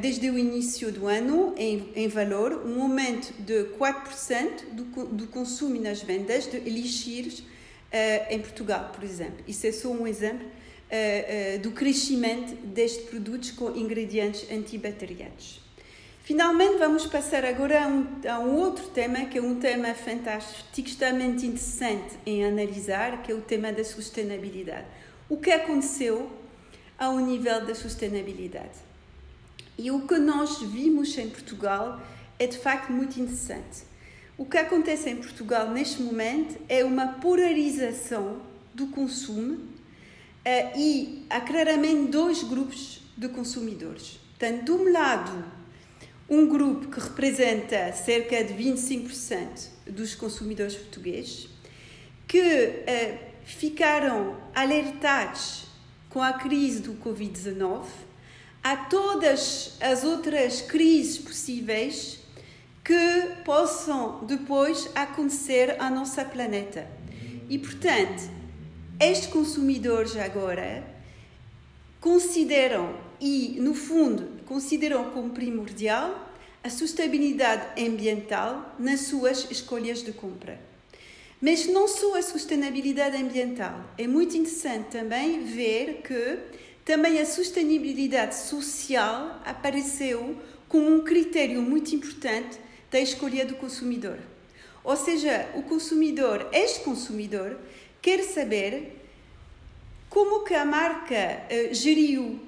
desde 0.00 0.30
o 0.30 0.38
início 0.38 0.90
do 0.92 1.06
ano, 1.06 1.54
em, 1.56 1.90
em 1.96 2.08
valor, 2.08 2.64
um 2.64 2.82
aumento 2.82 3.32
de 3.42 3.64
4% 3.78 4.72
do, 4.72 4.84
do 5.06 5.26
consumo 5.26 5.80
nas 5.80 6.00
vendas 6.00 6.46
de 6.46 6.56
elixires 6.56 7.42
em 8.30 8.38
Portugal, 8.40 8.92
por 8.94 9.04
exemplo. 9.04 9.44
Isso 9.46 9.66
é 9.66 9.72
só 9.72 9.88
um 9.88 10.06
exemplo 10.06 10.46
uh, 10.94 11.56
uh, 11.56 11.58
do 11.60 11.72
crescimento 11.72 12.54
destes 12.66 13.04
produtos 13.04 13.50
com 13.50 13.74
ingredientes 13.76 14.50
antibacterianos. 14.50 15.60
Finalmente, 16.22 16.78
vamos 16.78 17.06
passar 17.06 17.44
agora 17.44 17.84
a 17.84 17.86
um, 17.86 18.06
a 18.26 18.38
um, 18.38 18.56
outro 18.56 18.86
tema, 18.88 19.26
que 19.26 19.36
é 19.36 19.42
um 19.42 19.56
tema 19.56 19.92
fantástico, 19.92 20.64
extremamente 20.80 21.44
interessante 21.44 22.14
em 22.24 22.46
analisar, 22.46 23.22
que 23.22 23.30
é 23.30 23.34
o 23.34 23.42
tema 23.42 23.70
da 23.72 23.84
sustentabilidade. 23.84 24.86
O 25.28 25.36
que 25.36 25.50
aconteceu 25.50 26.30
ao 26.98 27.18
nível 27.18 27.66
da 27.66 27.74
sustentabilidade? 27.74 28.93
E 29.76 29.90
o 29.90 30.06
que 30.06 30.18
nós 30.18 30.60
vimos 30.60 31.16
em 31.18 31.28
Portugal 31.28 32.00
é 32.38 32.46
de 32.46 32.58
facto 32.58 32.92
muito 32.92 33.20
interessante. 33.20 33.84
O 34.36 34.44
que 34.44 34.58
acontece 34.58 35.08
em 35.10 35.16
Portugal 35.16 35.70
neste 35.70 36.02
momento 36.02 36.60
é 36.68 36.84
uma 36.84 37.08
polarização 37.08 38.40
do 38.74 38.88
consumo 38.88 39.74
Uh, 40.44 40.78
e 40.78 41.26
há 41.30 41.40
claramente 41.40 42.10
dois 42.10 42.42
grupos 42.42 43.00
de 43.16 43.28
consumidores. 43.28 44.20
Portanto, 44.38 44.62
de 44.62 44.72
um 44.72 44.92
lado, 44.92 45.42
um 46.28 46.46
grupo 46.46 46.88
que 46.88 47.00
representa 47.00 47.90
cerca 47.94 48.44
de 48.44 48.52
25% 48.52 49.70
dos 49.86 50.14
consumidores 50.14 50.76
portugueses, 50.76 51.48
que 52.28 52.38
uh, 52.38 53.18
ficaram 53.42 54.36
alertados 54.54 55.64
com 56.10 56.22
a 56.22 56.34
crise 56.34 56.82
do 56.82 56.92
Covid-19 56.92 57.86
a 58.64 58.76
todas 58.76 59.76
as 59.78 60.04
outras 60.04 60.62
crises 60.62 61.18
possíveis 61.18 62.18
que 62.82 63.44
possam 63.44 64.24
depois 64.24 64.88
acontecer 64.94 65.76
à 65.78 65.90
nossa 65.90 66.24
planeta. 66.24 66.88
E, 67.50 67.58
portanto, 67.58 68.30
estes 68.98 69.26
consumidores 69.26 70.16
agora 70.16 70.82
consideram 72.00 72.96
e, 73.20 73.58
no 73.60 73.74
fundo, 73.74 74.42
consideram 74.46 75.10
como 75.10 75.30
primordial 75.30 76.32
a 76.62 76.70
sustentabilidade 76.70 77.78
ambiental 77.78 78.74
nas 78.78 79.00
suas 79.02 79.50
escolhas 79.50 80.02
de 80.02 80.12
compra. 80.12 80.58
Mas 81.38 81.66
não 81.66 81.86
só 81.86 82.16
a 82.16 82.22
sustentabilidade 82.22 83.14
ambiental. 83.18 83.78
É 83.98 84.06
muito 84.06 84.34
interessante 84.34 84.86
também 84.86 85.44
ver 85.44 86.00
que 86.02 86.38
também 86.84 87.18
a 87.18 87.24
sustentabilidade 87.26 88.36
social 88.36 89.40
apareceu 89.44 90.36
como 90.68 90.94
um 90.94 91.02
critério 91.02 91.62
muito 91.62 91.94
importante 91.94 92.58
da 92.90 93.00
escolha 93.00 93.46
do 93.46 93.54
consumidor. 93.54 94.18
Ou 94.82 94.96
seja, 94.96 95.48
o 95.54 95.62
consumidor, 95.62 96.46
este 96.52 96.80
consumidor, 96.80 97.58
quer 98.02 98.22
saber 98.22 99.00
como 100.10 100.44
que 100.44 100.54
a 100.54 100.64
marca 100.64 101.14
uh, 101.50 101.74
geriu 101.74 102.22
uh, 102.22 102.40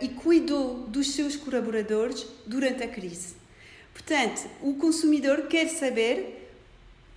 e 0.00 0.08
cuidou 0.08 0.80
dos 0.88 1.12
seus 1.12 1.36
colaboradores 1.36 2.26
durante 2.44 2.82
a 2.82 2.88
crise. 2.88 3.36
Portanto, 3.92 4.48
o 4.60 4.74
consumidor 4.74 5.42
quer 5.42 5.68
saber 5.68 6.50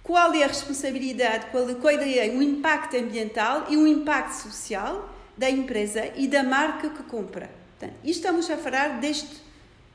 qual 0.03 0.31
é 0.33 0.43
a 0.43 0.47
responsabilidade, 0.47 1.47
qual, 1.47 1.65
qual 1.75 1.93
é 1.93 2.29
o 2.29 2.41
impacto 2.41 2.95
ambiental 2.95 3.65
e 3.67 3.75
o 3.75 3.87
impacto 3.87 4.43
social 4.43 5.16
da 5.37 5.49
empresa 5.49 6.11
e 6.15 6.27
da 6.27 6.43
marca 6.43 6.89
que 6.89 7.03
compra. 7.03 7.49
Portanto, 7.77 7.99
estamos 8.03 8.49
a 8.49 8.57
falar 8.57 8.99
deste 8.99 9.47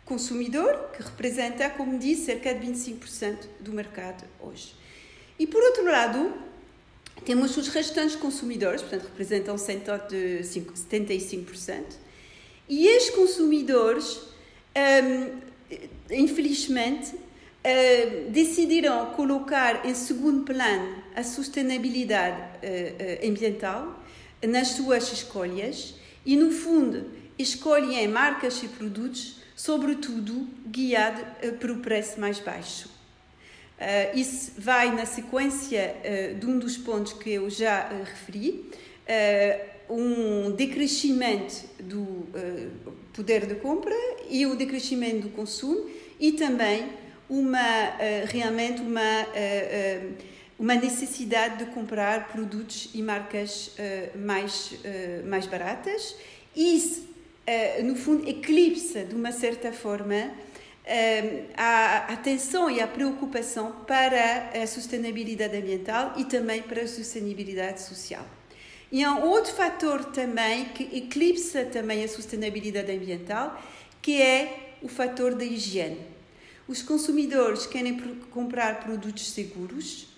consumidor, 0.04 0.90
que 0.96 1.02
representa, 1.02 1.70
como 1.70 1.98
disse, 1.98 2.26
cerca 2.26 2.54
de 2.54 2.66
25% 2.66 3.46
do 3.60 3.72
mercado 3.72 4.24
hoje. 4.40 4.74
E 5.38 5.46
por 5.46 5.62
outro 5.62 5.84
lado, 5.84 6.32
temos 7.24 7.56
os 7.56 7.68
restantes 7.68 8.16
consumidores, 8.16 8.82
portanto, 8.82 9.04
representam 9.04 9.56
cerca 9.56 9.98
de 9.98 10.40
75%. 10.42 11.84
E 12.68 12.86
estes 12.86 13.14
consumidores, 13.14 14.20
um, 14.76 15.40
infelizmente, 16.10 17.14
uh, 17.14 18.30
decidiram 18.30 19.06
colocar 19.12 19.86
em 19.86 19.94
segundo 19.94 20.44
plano 20.44 21.02
a 21.14 21.22
sustentabilidade 21.22 22.40
uh, 22.40 23.28
ambiental 23.28 24.01
nas 24.46 24.68
suas 24.68 25.12
escolhas 25.12 25.94
e, 26.24 26.36
no 26.36 26.50
fundo, 26.50 27.10
escolhem 27.38 28.06
marcas 28.08 28.62
e 28.62 28.68
produtos, 28.68 29.36
sobretudo 29.56 30.48
guiado 30.66 31.20
uh, 31.20 31.52
pelo 31.58 31.76
preço 31.76 32.20
mais 32.20 32.38
baixo. 32.40 32.88
Uh, 32.88 34.18
isso 34.18 34.52
vai 34.58 34.94
na 34.94 35.06
sequência 35.06 35.96
uh, 35.98 36.38
de 36.38 36.46
um 36.46 36.58
dos 36.58 36.76
pontos 36.76 37.12
que 37.12 37.30
eu 37.30 37.48
já 37.50 37.88
referi, 37.88 38.70
um 39.90 40.52
decrescimento 40.52 41.68
do 41.80 42.26
poder 43.12 43.46
de 43.46 43.56
compra 43.56 43.94
e 44.30 44.46
o 44.46 44.54
decrescimento 44.54 45.22
do 45.22 45.28
consumo 45.30 45.90
e 46.20 46.32
também 46.32 46.88
uma 47.28 47.60
realmente 48.30 48.80
uma 48.80 49.26
uma 50.62 50.76
necessidade 50.76 51.64
de 51.64 51.72
comprar 51.72 52.28
produtos 52.28 52.88
e 52.94 53.02
marcas 53.02 53.72
mais 54.14 54.74
mais 55.26 55.44
baratas. 55.44 56.14
Isso 56.54 57.08
no 57.82 57.96
fundo 57.96 58.28
eclipsa 58.28 59.04
de 59.04 59.12
uma 59.12 59.32
certa 59.32 59.72
forma 59.72 60.30
a 61.56 62.12
atenção 62.12 62.70
e 62.70 62.80
a 62.80 62.86
preocupação 62.86 63.72
para 63.88 64.50
a 64.54 64.64
sustentabilidade 64.68 65.56
ambiental 65.56 66.14
e 66.16 66.24
também 66.26 66.62
para 66.62 66.82
a 66.82 66.86
sustentabilidade 66.86 67.82
social. 67.82 68.24
E 68.92 69.02
há 69.02 69.12
um 69.14 69.24
outro 69.24 69.52
fator 69.54 70.04
também 70.04 70.66
que 70.66 70.84
eclipsa 70.96 71.64
também 71.64 72.04
a 72.04 72.08
sustentabilidade 72.08 72.92
ambiental, 72.92 73.60
que 74.00 74.22
é 74.22 74.76
o 74.80 74.86
fator 74.86 75.34
da 75.34 75.44
higiene. 75.44 75.98
Os 76.68 76.82
consumidores 76.82 77.66
querem 77.66 77.98
comprar 78.30 78.78
produtos 78.80 79.32
seguros 79.32 80.11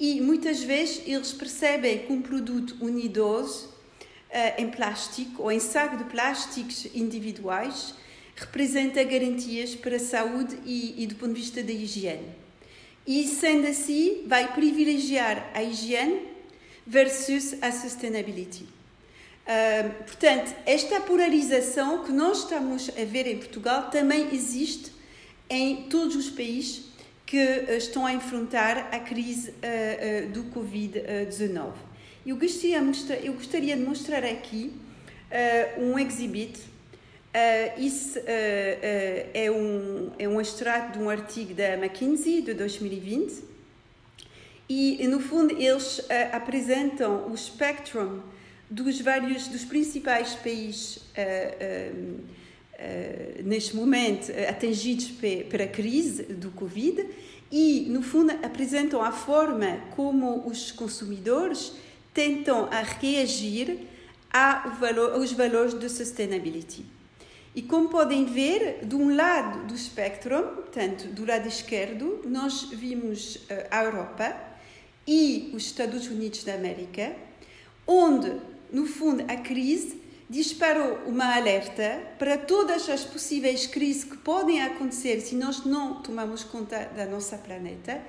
e 0.00 0.18
muitas 0.18 0.62
vezes 0.62 1.02
eles 1.06 1.30
percebem 1.30 1.98
que 1.98 2.12
um 2.12 2.22
produto 2.22 2.74
unidoso 2.80 3.66
uh, 3.66 4.60
em 4.60 4.70
plástico 4.70 5.42
ou 5.42 5.52
em 5.52 5.60
saco 5.60 5.98
de 5.98 6.04
plásticos 6.04 6.86
individuais 6.94 7.94
representa 8.34 9.04
garantias 9.04 9.74
para 9.74 9.96
a 9.96 10.00
saúde 10.00 10.58
e, 10.64 11.02
e 11.02 11.06
do 11.06 11.16
ponto 11.16 11.34
de 11.34 11.42
vista 11.42 11.62
da 11.62 11.70
higiene. 11.70 12.30
E, 13.06 13.26
sendo 13.26 13.66
assim, 13.66 14.24
vai 14.26 14.54
privilegiar 14.54 15.50
a 15.52 15.62
higiene 15.62 16.22
versus 16.86 17.54
a 17.60 17.70
sustainability. 17.70 18.64
Uh, 18.64 20.04
portanto, 20.04 20.54
esta 20.64 21.00
polarização 21.00 22.04
que 22.04 22.12
nós 22.12 22.44
estamos 22.44 22.88
a 22.88 23.04
ver 23.04 23.26
em 23.26 23.36
Portugal 23.36 23.90
também 23.90 24.32
existe 24.32 24.92
em 25.50 25.88
todos 25.88 26.16
os 26.16 26.30
países 26.30 26.89
que 27.30 27.38
uh, 27.38 27.76
estão 27.76 28.04
a 28.04 28.12
enfrentar 28.12 28.88
a 28.90 28.98
crise 28.98 29.50
uh, 29.50 30.28
do 30.30 30.42
Covid-19. 30.46 31.74
Eu, 32.26 32.36
eu 33.22 33.32
gostaria 33.34 33.76
de 33.76 33.82
mostrar 33.82 34.24
aqui 34.24 34.72
um 35.78 35.96
exhibit 35.96 36.60
Uh, 37.30 37.80
isso 37.80 38.18
uh, 38.18 38.22
uh, 38.22 39.30
é, 39.32 39.48
um, 39.52 40.10
é 40.18 40.28
um 40.28 40.40
extrato 40.40 40.98
de 40.98 41.04
um 41.04 41.08
artigo 41.08 41.54
da 41.54 41.74
McKinsey 41.74 42.42
de 42.42 42.54
2020 42.54 43.44
e, 44.68 45.06
no 45.06 45.20
fundo, 45.20 45.54
eles 45.56 46.00
apresentam 46.32 47.28
o 47.30 47.34
espectro 47.34 48.22
dos 48.68 49.00
vários, 49.00 49.46
dos 49.46 49.64
principais 49.64 50.34
países 50.34 51.00
neste 53.44 53.76
momento 53.76 54.32
atingidos 54.48 55.10
pela 55.48 55.66
crise 55.66 56.22
do 56.24 56.50
Covid 56.50 57.06
e, 57.50 57.86
no 57.88 58.02
fundo, 58.02 58.32
apresentam 58.44 59.02
a 59.02 59.12
forma 59.12 59.80
como 59.96 60.46
os 60.46 60.70
consumidores 60.72 61.72
tentam 62.14 62.68
a 62.70 62.82
reagir 62.82 63.86
aos 64.32 65.32
valores 65.32 65.74
de 65.74 65.88
sustainability. 65.88 66.84
E 67.54 67.62
como 67.62 67.88
podem 67.88 68.26
ver, 68.26 68.84
de 68.84 68.94
um 68.94 69.14
lado 69.14 69.66
do 69.66 69.74
espectro, 69.74 70.40
portanto, 70.40 71.08
do 71.08 71.26
lado 71.26 71.48
esquerdo, 71.48 72.22
nós 72.24 72.68
vimos 72.72 73.40
eh, 73.48 73.66
a 73.70 73.82
Europa 73.82 74.36
e 75.04 75.50
os 75.52 75.64
Estados 75.64 76.06
Unidos 76.06 76.44
da 76.44 76.54
América, 76.54 77.16
onde, 77.84 78.40
no 78.72 78.86
fundo, 78.86 79.24
a 79.26 79.36
crise 79.36 79.99
disparou 80.30 81.00
uma 81.06 81.34
alerta 81.34 82.00
para 82.16 82.38
todas 82.38 82.88
as 82.88 83.04
possíveis 83.04 83.66
crises 83.66 84.04
que 84.04 84.16
podem 84.16 84.62
acontecer 84.62 85.20
se 85.20 85.34
nós 85.34 85.64
não 85.64 86.00
tomarmos 86.00 86.44
conta 86.44 86.84
da 86.96 87.04
nossa 87.04 87.36
planeta 87.36 88.00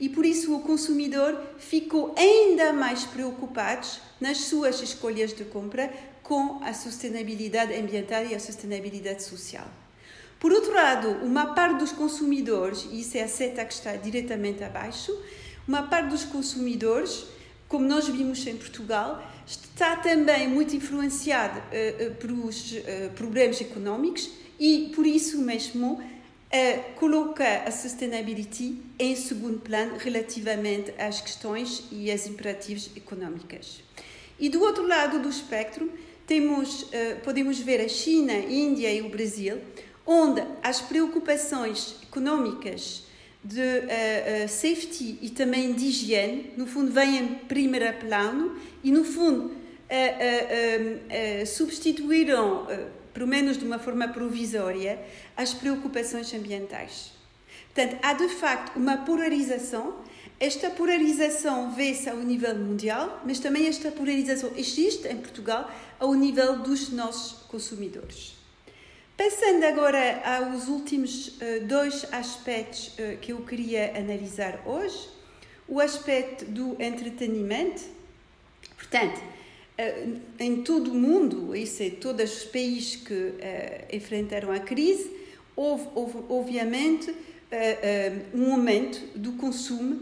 e 0.00 0.08
por 0.08 0.26
isso 0.26 0.56
o 0.56 0.60
consumidor 0.62 1.40
ficou 1.56 2.12
ainda 2.18 2.72
mais 2.72 3.04
preocupado 3.04 3.86
nas 4.20 4.38
suas 4.38 4.82
escolhas 4.82 5.32
de 5.32 5.44
compra 5.44 5.92
com 6.20 6.60
a 6.64 6.74
sustentabilidade 6.74 7.72
ambiental 7.72 8.26
e 8.26 8.34
a 8.34 8.40
sustentabilidade 8.40 9.22
social. 9.22 9.66
Por 10.40 10.50
outro 10.52 10.74
lado, 10.74 11.08
uma 11.24 11.54
parte 11.54 11.78
dos 11.78 11.92
consumidores, 11.92 12.88
e 12.90 13.00
isso 13.00 13.16
é 13.16 13.22
a 13.22 13.28
seta 13.28 13.64
que 13.64 13.72
está 13.72 13.94
diretamente 13.94 14.64
abaixo, 14.64 15.16
uma 15.66 15.84
parte 15.84 16.08
dos 16.08 16.24
consumidores, 16.24 17.26
como 17.68 17.86
nós 17.86 18.08
vimos 18.08 18.44
em 18.46 18.56
Portugal, 18.56 19.22
está 19.48 19.96
também 19.96 20.46
muito 20.46 20.76
influenciada 20.76 21.60
uh, 21.60 22.08
uh, 22.08 22.14
pelos 22.16 22.72
uh, 22.72 23.10
problemas 23.14 23.60
económicos 23.60 24.30
e, 24.60 24.92
por 24.94 25.06
isso 25.06 25.38
mesmo, 25.38 26.02
coloca 26.96 27.44
a 27.66 27.70
sustainability 27.70 28.80
em 28.98 29.14
segundo 29.14 29.60
plano 29.60 29.98
relativamente 29.98 30.94
às 30.98 31.20
questões 31.20 31.84
e 31.92 32.10
às 32.10 32.26
imperativos 32.26 32.90
económicas. 32.96 33.82
E 34.40 34.48
do 34.48 34.62
outro 34.62 34.86
lado 34.86 35.18
do 35.18 35.28
espectro, 35.28 35.92
temos, 36.26 36.86
podemos 37.22 37.58
ver 37.58 37.82
a 37.82 37.88
China, 37.88 38.32
a 38.32 38.38
Índia 38.38 38.90
e 38.90 39.02
o 39.02 39.10
Brasil, 39.10 39.60
onde 40.06 40.42
as 40.62 40.80
preocupações 40.80 41.96
económicas 42.02 43.04
de 43.42 43.60
uh, 43.60 44.44
uh, 44.44 44.48
safety 44.48 45.18
e 45.22 45.30
também 45.30 45.72
de 45.72 45.86
higiene, 45.86 46.52
no 46.56 46.66
fundo, 46.66 46.90
vêm 46.90 47.18
em 47.18 47.34
primeiro 47.34 47.92
plano 47.98 48.56
e, 48.82 48.90
no 48.90 49.04
fundo, 49.04 49.46
uh, 49.46 51.46
substituíram, 51.46 52.66
pelo 53.14 53.26
menos 53.26 53.56
de 53.56 53.64
uma 53.64 53.78
forma 53.78 54.08
provisória, 54.08 55.00
as 55.36 55.54
preocupações 55.54 56.32
ambientais. 56.34 57.12
Portanto, 57.74 57.98
há 58.02 58.12
de 58.12 58.28
facto 58.28 58.76
uma 58.76 58.98
polarização. 58.98 59.96
Esta 60.40 60.70
polarização 60.70 61.72
vê-se 61.72 62.08
ao 62.08 62.18
nível 62.18 62.54
mundial, 62.54 63.22
mas 63.24 63.40
também 63.40 63.66
esta 63.66 63.90
polarização 63.90 64.52
existe 64.56 65.08
em 65.08 65.16
Portugal 65.16 65.68
ao 65.98 66.14
nível 66.14 66.58
dos 66.58 66.90
nossos 66.90 67.42
consumidores. 67.48 68.37
Passando 69.18 69.64
agora 69.64 70.22
aos 70.24 70.68
últimos 70.68 71.26
uh, 71.26 71.66
dois 71.66 72.06
aspectos 72.12 72.92
uh, 73.00 73.18
que 73.20 73.32
eu 73.32 73.38
queria 73.38 73.98
analisar 73.98 74.62
hoje, 74.64 75.08
o 75.66 75.80
aspecto 75.80 76.44
do 76.44 76.80
entretenimento. 76.80 77.82
Portanto, 78.76 79.18
uh, 79.18 80.20
em 80.38 80.62
todo 80.62 80.92
o 80.92 80.94
mundo, 80.94 81.56
isso 81.56 81.82
é, 81.82 81.90
todos 81.90 82.32
os 82.32 82.44
países 82.44 82.94
que 82.94 83.34
enfrentaram 83.92 84.52
a 84.52 84.60
crise, 84.60 85.10
houve, 85.56 85.88
houve 85.96 86.18
obviamente 86.28 87.12
um 88.32 88.52
aumento 88.52 89.00
do 89.18 89.32
consumo 89.32 90.00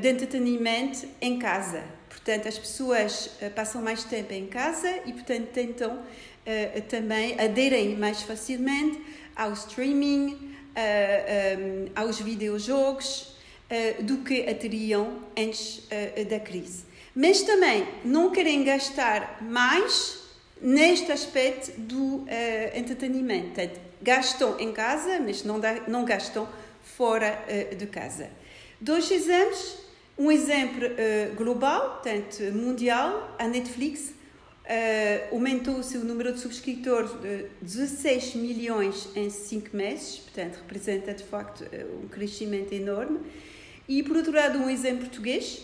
de 0.00 0.08
entretenimento 0.08 1.04
em 1.20 1.36
casa. 1.36 1.82
Portanto, 2.08 2.46
as 2.46 2.58
pessoas 2.58 3.30
passam 3.56 3.82
mais 3.82 4.04
tempo 4.04 4.32
em 4.32 4.46
casa 4.46 5.00
e, 5.06 5.12
portanto, 5.12 5.48
tentam 5.48 6.02
uh, 6.46 6.82
também 6.82 7.38
aderem 7.38 7.96
mais 7.96 8.22
facilmente 8.22 9.00
ao 9.36 9.52
streaming, 9.52 10.32
uh, 10.32 10.48
eh, 10.74 11.56
um, 11.58 11.88
aos 11.94 12.20
videojogos, 12.20 13.36
uh, 13.70 14.02
do 14.02 14.18
que 14.18 14.48
ateriam 14.48 15.22
antes 15.36 15.88
da 16.28 16.38
crise. 16.38 16.84
Mas 17.14 17.42
também 17.42 17.86
não 18.04 18.30
querem 18.30 18.64
gastar 18.64 19.38
mais 19.42 20.20
neste 20.60 21.10
aspecto 21.10 21.72
do 21.80 22.24
entretenimento. 22.74 23.60
Gastam 24.02 24.60
em 24.60 24.72
casa, 24.72 25.18
mas 25.20 25.42
não, 25.42 25.58
dá, 25.58 25.80
não 25.88 26.04
gastam 26.04 26.48
fora 26.82 27.42
de 27.76 27.86
casa. 27.86 28.30
Dois 28.80 29.10
exemplos. 29.10 29.78
Um 30.18 30.30
exemplo 30.30 30.86
global, 31.34 32.02
portanto, 32.02 32.42
mundial, 32.52 33.34
a 33.38 33.48
Netflix 33.48 34.12
Uh, 34.70 35.34
aumentou-se 35.34 35.98
o 35.98 36.04
número 36.04 36.32
de 36.32 36.38
subscritores 36.38 37.10
de 37.20 37.46
16 37.60 38.36
milhões 38.36 39.08
em 39.16 39.28
5 39.28 39.76
meses, 39.76 40.18
portanto, 40.18 40.58
representa 40.58 41.12
de 41.12 41.24
facto 41.24 41.64
eh, 41.72 41.84
um 42.00 42.06
crescimento 42.06 42.72
enorme. 42.72 43.18
E, 43.88 44.00
por 44.04 44.16
outro 44.16 44.30
lado, 44.30 44.60
um 44.60 44.70
exemplo 44.70 45.06
português: 45.06 45.58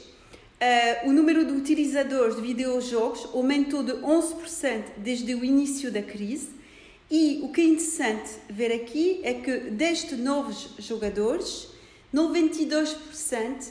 uh, 0.61 1.09
o 1.09 1.13
número 1.13 1.45
de 1.45 1.53
utilizadores 1.53 2.35
de 2.35 2.43
videojogos 2.43 3.27
aumentou 3.33 3.85
de 3.85 3.93
11% 3.93 4.83
desde 4.97 5.37
o 5.37 5.45
início 5.45 5.93
da 5.93 6.03
crise. 6.03 6.49
E 7.09 7.39
o 7.45 7.53
que 7.53 7.61
é 7.61 7.65
interessante 7.65 8.31
ver 8.51 8.73
aqui 8.73 9.21
é 9.23 9.35
que 9.35 9.71
destes 9.71 10.19
novos 10.19 10.71
jogadores, 10.81 11.69
92% 12.13 12.97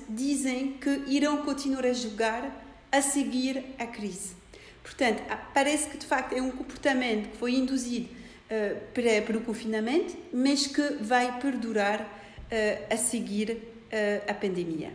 dizem 0.08 0.78
que 0.80 1.02
irão 1.08 1.40
continuar 1.40 1.86
a 1.86 1.92
jogar 1.92 2.66
a 2.90 3.02
seguir 3.02 3.66
a 3.78 3.86
crise. 3.86 4.35
Portanto, 4.86 5.24
parece 5.52 5.90
que 5.90 5.98
de 5.98 6.06
facto 6.06 6.34
é 6.34 6.42
um 6.42 6.52
comportamento 6.52 7.32
que 7.32 7.38
foi 7.38 7.56
induzido 7.56 8.08
uh, 8.08 8.80
para, 8.94 9.20
para 9.26 9.38
o 9.40 9.42
confinamento, 9.42 10.16
mas 10.32 10.68
que 10.68 10.82
vai 11.02 11.40
perdurar 11.40 12.02
uh, 12.02 12.94
a 12.94 12.96
seguir 12.96 13.50
uh, 13.52 14.30
a 14.30 14.34
pandemia. 14.36 14.94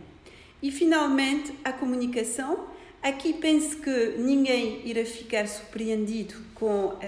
E 0.63 0.71
finalmente, 0.71 1.53
a 1.63 1.73
comunicação. 1.73 2.71
Aqui 3.03 3.33
penso 3.33 3.77
que 3.77 4.15
ninguém 4.19 4.87
irá 4.87 5.03
ficar 5.03 5.47
surpreendido 5.47 6.35
com 6.53 6.99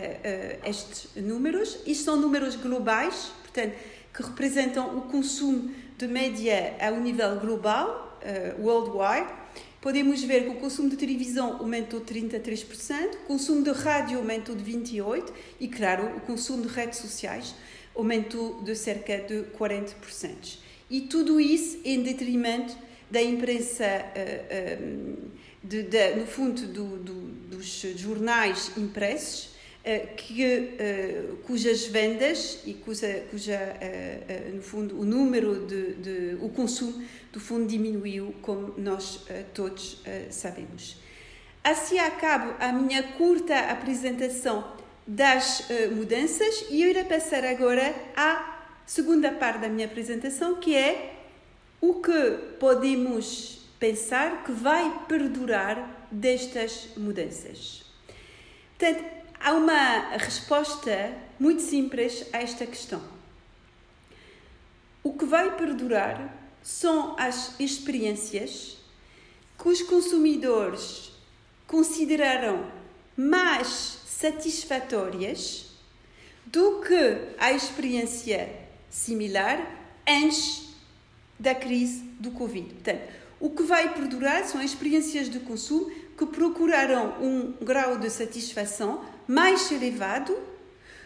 estes 0.65 1.15
números. 1.15 1.77
Isto 1.85 2.05
são 2.05 2.17
números 2.17 2.55
globais, 2.55 3.31
portanto, 3.43 3.75
que 4.11 4.23
representam 4.23 4.97
o 4.97 5.01
consumo 5.03 5.71
de 5.95 6.07
média 6.07 6.75
ao 6.81 6.95
nível 6.99 7.39
global, 7.39 8.19
worldwide 8.59 9.42
podemos 9.83 10.23
ver 10.23 10.45
que 10.45 10.49
o 10.49 10.55
consumo 10.55 10.89
de 10.89 10.95
televisão 10.95 11.57
aumentou 11.57 11.99
de 11.99 12.05
33%, 12.05 13.15
o 13.15 13.17
consumo 13.27 13.61
de 13.61 13.71
rádio 13.71 14.17
aumentou 14.17 14.55
de 14.55 14.63
28% 14.63 15.25
e, 15.59 15.67
claro, 15.67 16.15
o 16.15 16.21
consumo 16.21 16.65
de 16.65 16.69
redes 16.69 16.99
sociais 16.99 17.53
aumentou 17.93 18.63
de 18.63 18.77
cerca 18.77 19.17
de 19.17 19.43
40%. 19.59 20.57
E 20.89 21.01
tudo 21.01 21.37
isso 21.37 21.81
em 21.83 22.01
detrimento 22.01 22.77
da 23.11 23.21
imprensa, 23.21 23.83
uh, 23.83 24.83
um, 24.83 25.15
de, 25.61 25.83
de, 25.83 26.15
no 26.15 26.27
fundo, 26.27 26.65
do, 26.65 26.97
do, 26.99 27.13
dos 27.57 27.81
jornais 27.97 28.71
impressos, 28.77 29.49
que, 30.15 30.77
uh, 30.79 31.37
cujas 31.43 31.85
vendas 31.85 32.59
e 32.65 32.73
cuja, 32.73 33.25
cuja 33.29 33.59
no 34.53 34.61
fundo, 34.61 34.99
o 34.99 35.03
número 35.03 35.65
de, 35.65 35.93
de 35.95 36.37
o 36.41 36.49
consumo 36.49 37.03
do 37.31 37.39
fundo 37.39 37.67
diminuiu, 37.67 38.33
como 38.41 38.73
nós 38.77 39.25
todos 39.53 40.01
sabemos. 40.29 40.97
Assim 41.63 41.97
acabo 41.97 42.55
a 42.59 42.71
minha 42.71 43.03
curta 43.03 43.57
apresentação 43.57 44.73
das 45.05 45.67
mudanças 45.95 46.65
e 46.69 46.81
eu 46.81 46.89
irei 46.89 47.03
passar 47.03 47.43
agora 47.43 47.93
à 48.15 48.53
segunda 48.85 49.31
parte 49.31 49.59
da 49.59 49.69
minha 49.69 49.87
apresentação, 49.87 50.55
que 50.55 50.75
é 50.75 51.13
o 51.81 51.95
que 51.95 52.31
podemos 52.59 53.67
pensar 53.77 54.45
que 54.45 54.51
vai 54.53 55.03
perdurar 55.09 56.07
destas 56.09 56.89
mudanças. 56.95 57.83
Portanto, 58.77 59.03
há 59.43 59.53
uma 59.53 60.15
resposta 60.15 61.13
muito 61.37 61.61
simples 61.61 62.25
a 62.31 62.37
esta 62.37 62.65
questão. 62.65 63.01
O 65.03 65.13
que 65.13 65.25
vai 65.25 65.57
perdurar 65.57 66.33
são 66.63 67.13
as 67.19 67.59
experiências 67.59 68.77
que 69.61 69.67
os 69.67 69.81
consumidores 69.81 71.11
consideraram 71.67 72.71
mais 73.17 73.99
satisfatórias 74.07 75.71
do 76.45 76.79
que 76.79 77.33
a 77.37 77.51
experiência 77.51 78.49
similar 78.89 79.59
antes 80.07 80.69
da 81.37 81.53
crise 81.53 81.99
do 82.19 82.31
Covid. 82.31 82.73
Portanto, 82.75 83.01
o 83.41 83.49
que 83.49 83.63
vai 83.63 83.93
perdurar 83.93 84.45
são 84.45 84.61
experiências 84.61 85.29
de 85.29 85.41
consumo 85.41 85.91
que 86.23 86.37
procuraram 86.37 87.21
um 87.21 87.53
grau 87.63 87.97
de 87.97 88.09
satisfação 88.09 89.03
mais 89.27 89.71
elevado 89.71 90.37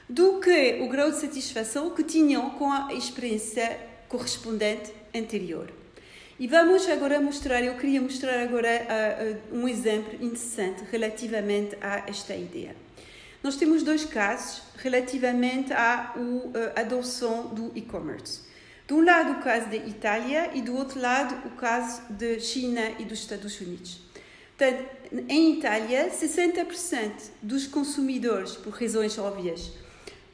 do 0.08 0.40
que 0.40 0.80
o 0.82 0.88
grau 0.88 1.12
de 1.12 1.18
satisfação 1.18 1.90
que 1.90 2.04
tinham 2.04 2.52
com 2.52 2.72
a 2.72 2.94
experiência 2.94 3.80
correspondente 4.08 4.94
anterior. 5.16 5.72
E 6.40 6.48
vamos 6.48 6.88
agora 6.88 7.20
mostrar, 7.20 7.64
eu 7.64 7.76
queria 7.76 8.00
mostrar 8.00 8.40
agora 8.42 8.70
uh, 9.52 9.58
um 9.58 9.68
exemplo 9.68 10.14
interessante 10.24 10.84
relativamente 10.92 11.76
a 11.82 12.04
esta 12.08 12.36
ideia. 12.36 12.76
Nós 13.44 13.56
temos 13.56 13.82
dois 13.82 14.06
casos 14.06 14.62
relativamente 14.78 15.74
à 15.74 16.14
uh, 16.16 16.80
adoção 16.80 17.48
do 17.48 17.72
e-commerce. 17.76 18.42
De 18.88 18.94
um 18.94 19.04
lado, 19.04 19.34
o 19.34 19.42
caso 19.42 19.68
da 19.68 19.76
Itália 19.76 20.52
e 20.54 20.62
do 20.62 20.76
outro 20.76 21.02
lado, 21.02 21.48
o 21.48 21.52
caso 21.52 22.02
da 22.10 22.40
China 22.40 22.82
e 23.00 23.04
dos 23.04 23.20
Estados 23.20 23.60
Unidos. 23.60 24.07
Portanto, 24.58 24.98
em 25.30 25.60
Itália, 25.60 26.10
60% 26.10 27.12
dos 27.41 27.67
consumidores, 27.67 28.54
por 28.54 28.74
razões 28.74 29.17
óbvias, 29.20 29.72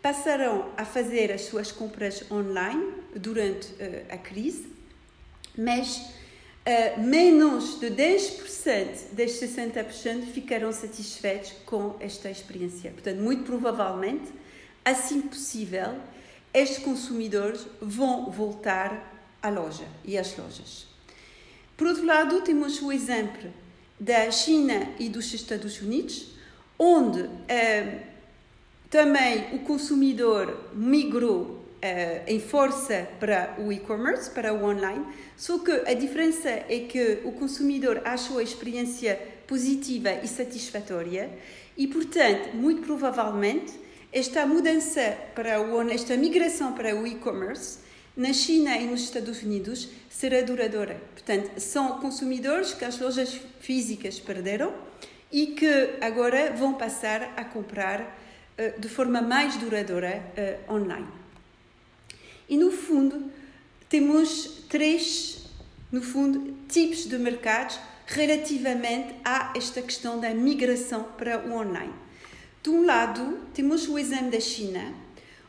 passarão 0.01 0.71
a 0.77 0.85
fazer 0.85 1.31
as 1.31 1.41
suas 1.41 1.71
compras 1.71 2.23
online 2.31 2.93
durante 3.13 3.67
uh, 3.73 4.05
a 4.09 4.17
crise, 4.17 4.67
mas 5.57 5.97
uh, 5.97 7.01
menos 7.01 7.79
de 7.81 7.87
10% 7.87 9.11
destes 9.11 9.49
60% 9.55 10.31
ficarão 10.31 10.71
satisfeitos 10.71 11.53
com 11.65 11.97
esta 11.99 12.29
experiência. 12.29 12.91
Portanto, 12.91 13.19
muito 13.19 13.43
provavelmente, 13.43 14.31
assim 14.85 15.21
possível, 15.21 15.95
estes 16.53 16.81
consumidores 16.81 17.67
vão 17.81 18.31
voltar 18.31 19.35
à 19.41 19.49
loja 19.49 19.87
e 20.05 20.17
às 20.17 20.37
lojas. 20.37 20.87
Por 21.75 21.87
outro 21.87 22.05
lado, 22.05 22.41
temos 22.41 22.81
o 22.81 22.91
exemplo 22.91 23.62
da 24.03 24.29
China 24.31 24.89
e 24.99 25.07
dos 25.07 25.33
Estados 25.33 25.81
Unidos, 25.81 26.33
onde 26.77 27.29
eh, 27.47 27.99
também 28.89 29.55
o 29.55 29.59
consumidor 29.59 30.71
migrou 30.73 31.63
eh, 31.81 32.21
em 32.27 32.37
força 32.37 33.07
para 33.17 33.55
o 33.59 33.71
e-commerce, 33.71 34.29
para 34.29 34.53
o 34.53 34.65
online, 34.65 35.05
só 35.37 35.57
que 35.59 35.71
a 35.71 35.93
diferença 35.93 36.49
é 36.49 36.85
que 36.89 37.19
o 37.23 37.31
consumidor 37.31 38.01
achou 38.03 38.39
a 38.39 38.43
experiência 38.43 39.17
positiva 39.47 40.11
e 40.21 40.27
satisfatória 40.27 41.29
e, 41.77 41.87
portanto, 41.87 42.53
muito 42.55 42.81
provavelmente, 42.81 43.71
esta 44.11 44.45
mudança 44.45 45.17
para 45.33 45.61
o 45.61 45.81
esta 45.89 46.17
migração 46.17 46.73
para 46.73 46.93
o 46.93 47.07
e-commerce 47.07 47.79
na 48.15 48.31
China 48.31 48.77
e 48.77 48.85
nos 48.85 49.01
Estados 49.01 49.41
Unidos 49.41 49.89
será 50.09 50.41
duradoura. 50.41 51.01
Portanto, 51.13 51.59
são 51.59 51.99
consumidores 51.99 52.73
que 52.73 52.85
as 52.85 52.99
lojas 52.99 53.39
físicas 53.59 54.19
perderam 54.19 54.73
e 55.31 55.47
que 55.47 55.97
agora 55.99 56.53
vão 56.53 56.75
passar 56.75 57.33
a 57.35 57.43
comprar 57.43 58.01
uh, 58.01 58.79
de 58.79 58.87
forma 58.87 59.21
mais 59.21 59.55
duradoura 59.57 60.23
uh, 60.67 60.73
online. 60.73 61.07
E 62.47 62.55
no 62.55 62.71
fundo, 62.71 63.31
temos 63.89 64.65
três, 64.69 65.45
no 65.91 66.01
fundo, 66.01 66.55
tipos 66.69 67.05
de 67.05 67.17
mercados 67.17 67.79
relativamente 68.05 69.15
a 69.25 69.53
esta 69.55 69.81
questão 69.81 70.19
da 70.19 70.29
migração 70.33 71.03
para 71.17 71.39
o 71.39 71.53
online. 71.53 71.93
De 72.61 72.69
um 72.69 72.85
lado, 72.85 73.39
temos 73.53 73.87
o 73.87 73.97
exemplo 73.97 74.31
da 74.31 74.39
China, 74.39 74.93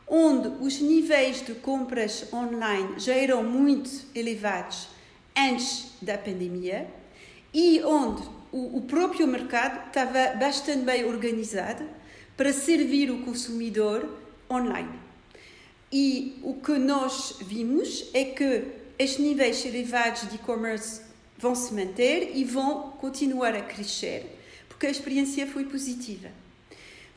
onde 0.07 0.47
os 0.63 0.79
níveis 0.79 1.45
de 1.45 1.55
compras 1.55 2.31
online 2.31 2.99
já 2.99 3.13
eram 3.13 3.43
muito 3.43 3.89
elevados 4.13 4.87
antes 5.35 5.91
da 6.01 6.17
pandemia 6.17 6.87
e 7.53 7.81
onde 7.83 8.23
o, 8.51 8.81
próprio 8.81 9.27
mercado 9.27 9.87
estava 9.87 10.35
bastante 10.37 10.83
bem 10.83 11.03
organizado 11.03 11.83
para 12.37 12.53
servir 12.53 13.11
o 13.11 13.23
consumidor 13.23 14.07
online. 14.49 14.99
E 15.91 16.39
o 16.41 16.53
que 16.53 16.77
nós 16.77 17.37
vimos 17.41 18.09
é 18.13 18.25
que 18.25 18.67
estes 18.97 19.19
níveis 19.19 19.65
elevados 19.65 20.29
de 20.29 20.35
e-commerce 20.35 21.01
vão 21.37 21.53
se 21.53 21.73
manter 21.73 22.31
e 22.35 22.43
vão 22.45 22.91
continuar 22.91 23.53
a 23.53 23.61
crescer, 23.61 24.39
porque 24.69 24.87
a 24.87 24.91
experiência 24.91 25.45
foi 25.45 25.65
positiva. 25.65 26.29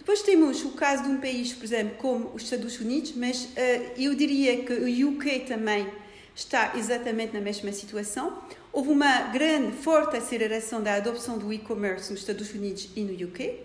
Depois 0.08 0.22
temos 0.22 0.64
o 0.64 0.70
caso 0.70 1.02
de 1.02 1.10
um 1.10 1.20
país, 1.20 1.52
por 1.52 1.64
exemplo, 1.64 1.98
como 1.98 2.30
os 2.34 2.44
Estados 2.44 2.80
Unidos, 2.80 3.12
mas 3.14 3.44
uh, 3.44 3.50
eu 3.94 4.14
diria 4.14 4.64
que 4.64 4.72
o 4.72 5.08
UK 5.10 5.40
também 5.40 5.86
está 6.34 6.72
exatamente 6.76 7.34
na 7.34 7.42
mesma 7.42 7.70
situação. 7.72 8.38
Houve 8.72 8.88
uma 8.88 9.24
grande, 9.24 9.76
forte 9.76 10.16
aceleração 10.16 10.82
da 10.82 10.94
adoção 10.94 11.36
do 11.36 11.52
e-commerce 11.52 12.10
nos 12.10 12.20
Estados 12.20 12.50
Unidos 12.54 12.88
e 12.96 13.02
no 13.02 13.12
UK, 13.22 13.60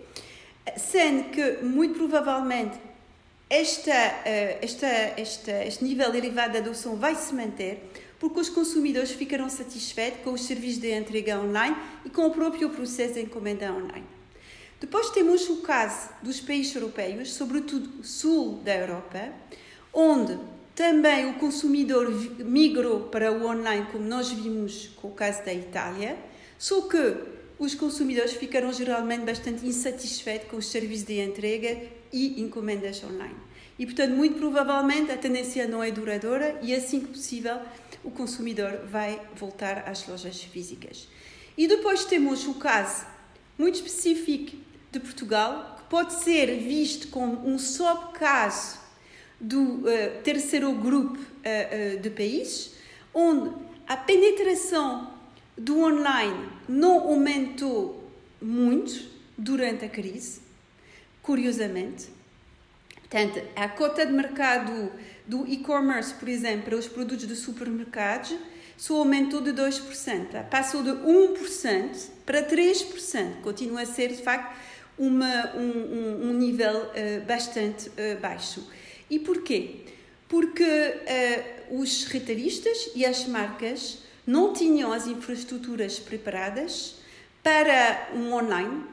sendo 0.76 1.30
que, 1.30 1.64
muito 1.64 1.94
provavelmente, 1.94 2.76
esta, 3.48 3.90
uh, 3.90 4.58
esta, 4.60 4.86
esta, 4.86 5.64
este 5.64 5.82
nível 5.82 6.14
elevado 6.14 6.52
de 6.52 6.58
adoção 6.58 6.96
vai 6.96 7.14
se 7.14 7.34
manter, 7.34 7.90
porque 8.20 8.38
os 8.38 8.50
consumidores 8.50 9.12
ficarão 9.12 9.48
satisfeitos 9.48 10.20
com 10.22 10.32
os 10.32 10.42
serviços 10.42 10.82
de 10.82 10.92
entrega 10.92 11.40
online 11.40 11.74
e 12.04 12.10
com 12.10 12.26
o 12.26 12.30
próprio 12.30 12.68
processo 12.68 13.14
de 13.14 13.22
encomenda 13.22 13.72
online. 13.72 14.13
Depois 14.84 15.08
temos 15.08 15.48
o 15.48 15.62
caso 15.62 16.10
dos 16.22 16.42
países 16.42 16.74
europeus, 16.74 17.32
sobretudo 17.32 18.04
sul 18.04 18.56
da 18.62 18.76
Europa, 18.76 19.32
onde 19.94 20.38
também 20.74 21.30
o 21.30 21.38
consumidor 21.38 22.10
migrou 22.44 23.04
para 23.04 23.32
o 23.32 23.46
online, 23.46 23.86
como 23.90 24.04
nós 24.04 24.28
vimos 24.30 24.90
com 24.96 25.08
o 25.08 25.12
caso 25.12 25.42
da 25.42 25.54
Itália, 25.54 26.18
só 26.58 26.82
que 26.82 27.16
os 27.58 27.74
consumidores 27.74 28.34
ficaram 28.34 28.70
geralmente 28.74 29.24
bastante 29.24 29.66
insatisfeitos 29.66 30.50
com 30.50 30.58
os 30.58 30.66
serviços 30.66 31.06
de 31.06 31.18
entrega 31.18 31.80
e 32.12 32.42
encomendas 32.42 33.02
online. 33.02 33.36
E, 33.78 33.86
portanto, 33.86 34.10
muito 34.10 34.36
provavelmente 34.36 35.10
a 35.10 35.16
tendência 35.16 35.66
não 35.66 35.82
é 35.82 35.90
duradoura 35.90 36.58
e, 36.60 36.74
assim 36.74 37.00
que 37.00 37.06
possível, 37.06 37.58
o 38.04 38.10
consumidor 38.10 38.80
vai 38.86 39.18
voltar 39.34 39.88
às 39.88 40.06
lojas 40.06 40.42
físicas. 40.42 41.08
E 41.56 41.66
depois 41.66 42.04
temos 42.04 42.46
o 42.46 42.56
caso 42.56 43.06
muito 43.58 43.76
específico 43.76 44.63
de 44.94 45.00
Portugal, 45.00 45.76
que 45.78 45.84
pode 45.84 46.14
ser 46.14 46.46
visto 46.58 47.08
como 47.08 47.46
um 47.46 47.58
subcaso 47.58 48.78
do 49.40 49.60
uh, 49.60 50.22
terceiro 50.22 50.72
grupo 50.72 51.18
uh, 51.18 51.96
uh, 51.96 52.00
de 52.00 52.10
países, 52.10 52.74
onde 53.12 53.54
a 53.86 53.96
penetração 53.96 55.12
do 55.56 55.80
online 55.80 56.48
não 56.68 57.00
aumentou 57.00 58.10
muito 58.40 59.04
durante 59.36 59.84
a 59.84 59.88
crise, 59.88 60.40
curiosamente. 61.22 62.08
Portanto, 63.00 63.42
a 63.54 63.68
cota 63.68 64.06
de 64.06 64.12
mercado 64.12 64.90
do 65.26 65.46
e-commerce, 65.46 66.14
por 66.14 66.28
exemplo, 66.28 66.64
para 66.64 66.76
os 66.76 66.88
produtos 66.88 67.26
de 67.26 67.36
supermercados, 67.36 68.34
só 68.76 68.96
aumentou 68.96 69.40
de 69.40 69.52
2%. 69.52 70.48
Passou 70.48 70.82
de 70.82 70.90
1% 70.90 72.08
para 72.26 72.42
3%. 72.42 73.40
Continua 73.42 73.82
a 73.82 73.86
ser, 73.86 74.08
de 74.08 74.22
facto, 74.22 74.56
uma, 74.98 75.54
um, 75.56 75.60
um, 75.60 76.28
um, 76.28 76.32
nível 76.34 76.74
uh, 76.74 77.24
bastante 77.26 77.88
uh, 77.88 78.20
baixo. 78.20 78.66
E 79.10 79.18
porquê? 79.18 79.76
Porque 80.28 80.64
uh, 80.64 81.80
os 81.80 82.04
retalhistas 82.04 82.90
e 82.94 83.04
as 83.04 83.26
marcas 83.26 83.98
não 84.26 84.52
tinham 84.52 84.92
as 84.92 85.06
infraestruturas 85.06 85.98
preparadas 85.98 86.96
para 87.42 88.08
um 88.14 88.32
online 88.32 88.84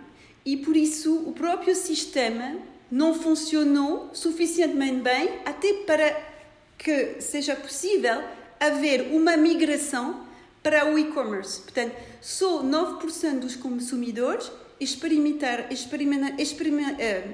e 0.45 0.57
por 0.57 0.75
isso 0.75 1.23
o 1.27 1.33
próprio 1.33 1.75
sistema 1.75 2.57
não 2.91 3.13
funcionou 3.13 4.09
suficientemente 4.13 5.01
bem 5.01 5.39
até 5.45 5.73
para 5.85 6.31
que 6.77 7.21
seja 7.21 7.55
possível 7.55 8.21
haver 8.59 9.13
uma 9.13 9.37
migração 9.37 10.25
para 10.61 10.91
o 10.91 10.97
e-commerce. 10.97 11.61
Portanto, 11.61 11.95
só 12.19 12.63
9% 12.63 13.39
dos 13.39 13.55
consumidores 13.55 14.51
experimentar, 14.81 15.71
experimentar, 15.71 16.39
experiment, 16.39 16.93
uh, 16.93 17.33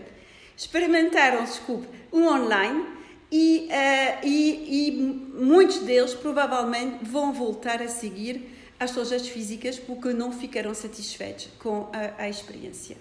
experimentaram 0.56 1.44
desculpe, 1.46 1.88
um 2.12 2.28
online 2.28 2.86
e, 3.32 3.70
uh, 3.70 4.26
e, 4.26 4.90
e, 4.90 4.92
muitos 4.92 5.80
deles 5.80 6.14
provavelmente 6.14 7.04
vão 7.04 7.34
voltar 7.34 7.82
a 7.82 7.88
seguir 7.88 8.54
as 8.80 8.94
lojas 8.96 9.28
físicas 9.28 9.80
porque 9.80 10.14
não 10.14 10.32
ficaram 10.32 10.74
satisfeitos 10.74 11.50
com 11.60 11.90
a, 11.94 12.24
a 12.24 12.30
experiência. 12.30 12.98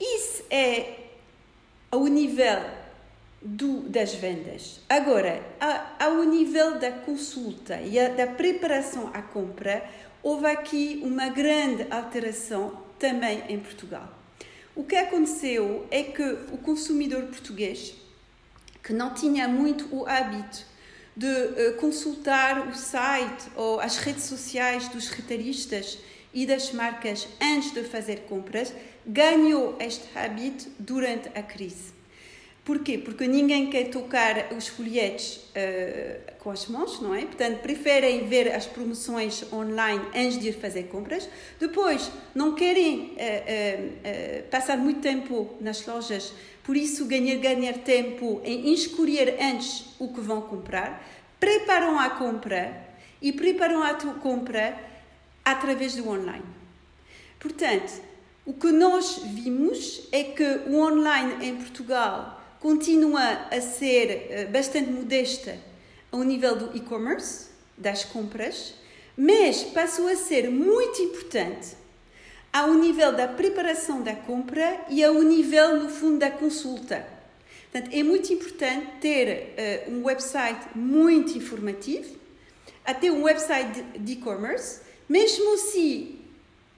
Isso 0.00 0.44
é 0.50 0.94
ao 1.90 2.06
nível 2.06 2.62
do, 3.40 3.80
das 3.82 4.14
vendas. 4.14 4.80
Agora, 4.88 5.42
ao 5.98 6.22
nível 6.24 6.78
da 6.78 6.90
consulta 6.90 7.80
e 7.80 7.98
a, 7.98 8.08
da 8.08 8.26
preparação 8.26 9.10
à 9.12 9.20
compra, 9.20 9.84
houve 10.22 10.46
aqui 10.46 11.00
uma 11.02 11.28
grande 11.28 11.86
alteração 11.90 12.82
também 13.02 13.42
em 13.48 13.58
Portugal. 13.58 14.16
O 14.76 14.84
que 14.84 14.94
aconteceu 14.94 15.84
é 15.90 16.04
que 16.04 16.22
o 16.52 16.56
consumidor 16.56 17.24
português 17.24 17.94
que 18.80 18.92
não 18.92 19.12
tinha 19.12 19.48
muito 19.48 19.88
o 19.94 20.06
hábito 20.06 20.64
de 21.16 21.26
uh, 21.26 21.74
consultar 21.78 22.68
o 22.68 22.74
site 22.74 23.50
ou 23.56 23.80
as 23.80 23.98
redes 23.98 24.22
sociais 24.24 24.88
dos 24.88 25.08
retalhistas 25.08 25.98
e 26.32 26.46
das 26.46 26.72
marcas 26.72 27.28
antes 27.40 27.72
de 27.72 27.82
fazer 27.82 28.20
compras, 28.20 28.72
ganhou 29.04 29.76
este 29.80 30.06
hábito 30.16 30.70
durante 30.78 31.28
a 31.36 31.42
crise. 31.42 31.92
Porquê? 32.64 32.96
Porque 32.96 33.26
ninguém 33.26 33.70
quer 33.70 33.90
tocar 33.90 34.52
os 34.56 34.68
folhetos 34.68 35.36
uh, 35.36 36.32
com 36.38 36.50
as 36.50 36.66
mãos, 36.68 37.00
não 37.00 37.12
é? 37.12 37.22
Portanto, 37.22 37.60
preferem 37.60 38.28
ver 38.28 38.54
as 38.54 38.66
promoções 38.66 39.44
online 39.52 40.00
antes 40.14 40.38
de 40.38 40.50
ir 40.50 40.52
fazer 40.52 40.84
compras. 40.84 41.28
Depois, 41.58 42.08
não 42.32 42.54
querem 42.54 42.98
uh, 42.98 43.08
uh, 43.08 44.42
passar 44.48 44.76
muito 44.76 45.00
tempo 45.00 45.56
nas 45.60 45.84
lojas, 45.84 46.32
por 46.62 46.76
isso 46.76 47.06
ganhar, 47.06 47.36
ganhar 47.38 47.74
tempo 47.78 48.40
em 48.44 48.72
escolher 48.72 49.38
antes 49.40 49.86
o 49.98 50.12
que 50.12 50.20
vão 50.20 50.42
comprar. 50.42 51.04
Preparam 51.40 51.98
a 51.98 52.10
compra 52.10 52.80
e 53.20 53.32
preparam 53.32 53.82
a 53.82 53.94
compra 53.94 54.78
através 55.44 55.96
do 55.96 56.08
online. 56.08 56.44
Portanto, 57.40 58.00
o 58.46 58.52
que 58.52 58.70
nós 58.70 59.20
vimos 59.24 60.06
é 60.12 60.22
que 60.22 60.44
o 60.68 60.76
online 60.80 61.44
em 61.44 61.56
Portugal 61.56 62.40
continua 62.62 63.48
a 63.50 63.60
ser 63.60 64.28
eh, 64.30 64.44
bastante 64.44 64.88
modesta 64.88 65.58
ao 66.12 66.22
nível 66.22 66.54
do 66.54 66.76
e-commerce, 66.76 67.48
das 67.76 68.04
compras, 68.04 68.74
mas 69.16 69.64
passou 69.64 70.06
a 70.06 70.14
ser 70.14 70.48
muito 70.48 71.02
importante 71.02 71.70
ao 72.52 72.72
nível 72.74 73.12
da 73.16 73.26
preparação 73.26 74.00
da 74.00 74.14
compra 74.14 74.80
e 74.88 75.02
ao 75.02 75.14
nível, 75.22 75.82
no 75.82 75.88
fundo, 75.88 76.18
da 76.18 76.30
consulta. 76.30 77.04
Portanto, 77.72 77.92
é 77.92 78.02
muito 78.04 78.32
importante 78.32 78.86
ter 79.00 79.88
uh, 79.88 79.90
um 79.90 80.04
website 80.04 80.68
muito 80.76 81.36
informativo, 81.36 82.14
até 82.84 83.10
um 83.10 83.24
website 83.24 83.82
de 83.98 84.12
e-commerce, 84.12 84.82
mesmo 85.08 85.58
se 85.58 86.20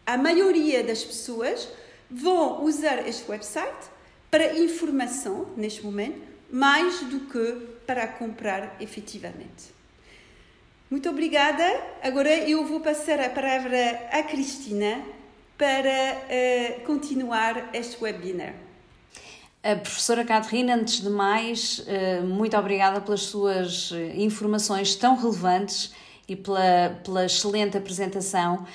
a 0.07 0.17
maioria 0.17 0.83
das 0.83 1.05
pessoas 1.05 1.69
vão 2.11 2.65
usar 2.65 3.07
este 3.07 3.31
website 3.31 3.94
para 4.35 4.59
informação, 4.59 5.47
neste 5.57 5.85
momento, 5.85 6.21
mais 6.51 7.05
do 7.05 7.21
que 7.21 7.53
para 7.87 8.05
comprar 8.09 8.75
efetivamente. 8.81 9.73
Muito 10.91 11.09
obrigada. 11.09 11.63
Agora 12.03 12.37
eu 12.41 12.67
vou 12.67 12.81
passar 12.81 13.21
a 13.21 13.29
palavra 13.29 14.09
à 14.11 14.25
Cristina 14.25 15.05
para 15.57 16.19
uh, 16.19 16.81
continuar 16.85 17.71
este 17.73 18.03
webinar. 18.03 18.55
A 19.63 19.77
professora 19.77 20.25
Catarina, 20.25 20.75
antes 20.75 21.01
de 21.01 21.11
mais, 21.11 21.85
eh, 21.87 22.21
muito 22.21 22.57
obrigada 22.57 23.01
pelas 23.01 23.23
suas 23.23 23.93
eh, 23.93 24.15
informações 24.17 24.97
tão 24.97 25.17
relevantes 25.17 25.95
e 26.29 26.35
pela, 26.35 27.01
pela 27.05 27.25
excelente 27.25 27.79
apresentação. 27.79 28.67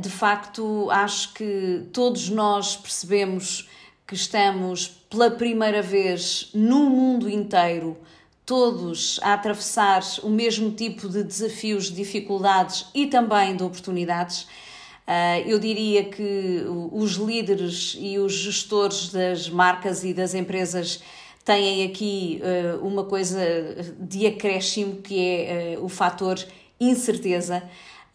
De 0.00 0.10
facto, 0.10 0.88
acho 0.90 1.32
que 1.32 1.84
todos 1.92 2.28
nós 2.28 2.76
percebemos 2.76 3.69
que 4.10 4.16
estamos 4.16 4.88
pela 5.08 5.30
primeira 5.30 5.80
vez 5.80 6.50
no 6.52 6.90
mundo 6.90 7.30
inteiro, 7.30 7.96
todos 8.44 9.20
a 9.22 9.34
atravessar 9.34 10.02
o 10.24 10.28
mesmo 10.28 10.72
tipo 10.72 11.08
de 11.08 11.22
desafios, 11.22 11.94
dificuldades 11.94 12.86
e 12.92 13.06
também 13.06 13.54
de 13.54 13.62
oportunidades. 13.62 14.48
Ah, 15.06 15.38
eu 15.38 15.60
diria 15.60 16.06
que 16.06 16.64
os 16.90 17.12
líderes 17.12 17.96
e 18.00 18.18
os 18.18 18.32
gestores 18.32 19.10
das 19.10 19.48
marcas 19.48 20.02
e 20.02 20.12
das 20.12 20.34
empresas 20.34 21.00
têm 21.44 21.84
aqui 21.84 22.42
ah, 22.42 22.80
uma 22.82 23.04
coisa 23.04 23.40
de 23.96 24.26
acréscimo 24.26 24.96
que 25.02 25.20
é 25.20 25.76
ah, 25.76 25.84
o 25.84 25.88
fator 25.88 26.44
incerteza. 26.80 27.62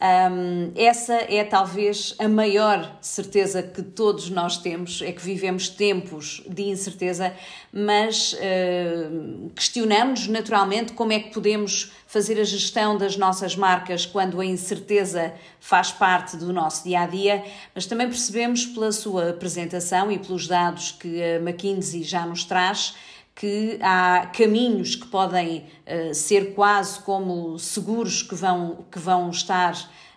Um, 0.06 0.72
essa 0.76 1.14
é 1.14 1.44
talvez 1.44 2.14
a 2.20 2.28
maior 2.28 2.98
certeza 3.02 3.64
que 3.64 3.82
todos 3.82 4.30
nós 4.30 4.58
temos, 4.58 5.02
é 5.02 5.12
que 5.12 5.22
vivemos 5.22 5.68
tempos 5.68 6.44
de 6.48 6.64
incerteza, 6.64 7.34
mas 7.74 8.34
uh, 8.34 9.50
questionamos 9.56 10.28
naturalmente 10.28 10.94
como 10.94 11.12
é 11.12 11.20
que 11.20 11.34
podemos 11.34 11.92
fazer 12.06 12.40
a 12.40 12.44
gestão 12.44 12.98
das 12.98 13.18
nossas 13.18 13.56
marcas 13.56 14.06
quando 14.06 14.40
a 14.40 14.46
incerteza 14.46 15.34
faz 15.60 15.92
parte 15.92 16.38
do 16.38 16.54
nosso 16.54 16.84
dia 16.84 17.02
a 17.02 17.08
dia, 17.08 17.44
mas 17.74 17.88
também 17.88 18.08
percebemos 18.08 18.66
pela 18.66 18.92
sua 18.92 19.32
apresentação 19.32 20.12
e 20.12 20.20
pelos 20.20 20.48
dados 20.48 20.92
que 20.92 21.24
a 21.24 21.38
McKinsey 21.38 22.04
já 22.04 22.26
nos 22.28 22.44
traz 22.44 22.94
que 23.36 23.78
há 23.82 24.28
caminhos 24.28 24.96
que 24.96 25.08
podem 25.08 25.66
uh, 25.86 26.16
ser 26.16 26.56
quase 26.56 27.00
como 27.02 27.60
seguros 27.60 28.24
que 28.24 28.34
vão, 28.34 28.86
que 28.90 28.98
vão 28.98 29.30
estar 29.30 29.76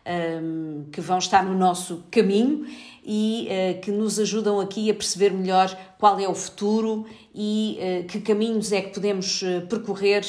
um, 0.08 0.84
que 0.90 1.00
vão 1.00 1.18
estar 1.18 1.44
no 1.44 1.54
nosso 1.54 2.04
caminho 2.10 2.66
e 3.10 3.48
uh, 3.48 3.80
que 3.80 3.90
nos 3.90 4.20
ajudam 4.20 4.60
aqui 4.60 4.90
a 4.90 4.94
perceber 4.94 5.32
melhor 5.32 5.74
qual 5.98 6.20
é 6.20 6.28
o 6.28 6.34
futuro 6.34 7.06
e 7.34 7.78
uh, 7.80 8.06
que 8.06 8.20
caminhos 8.20 8.70
é 8.70 8.82
que 8.82 8.90
podemos 8.90 9.42
percorrer 9.70 10.22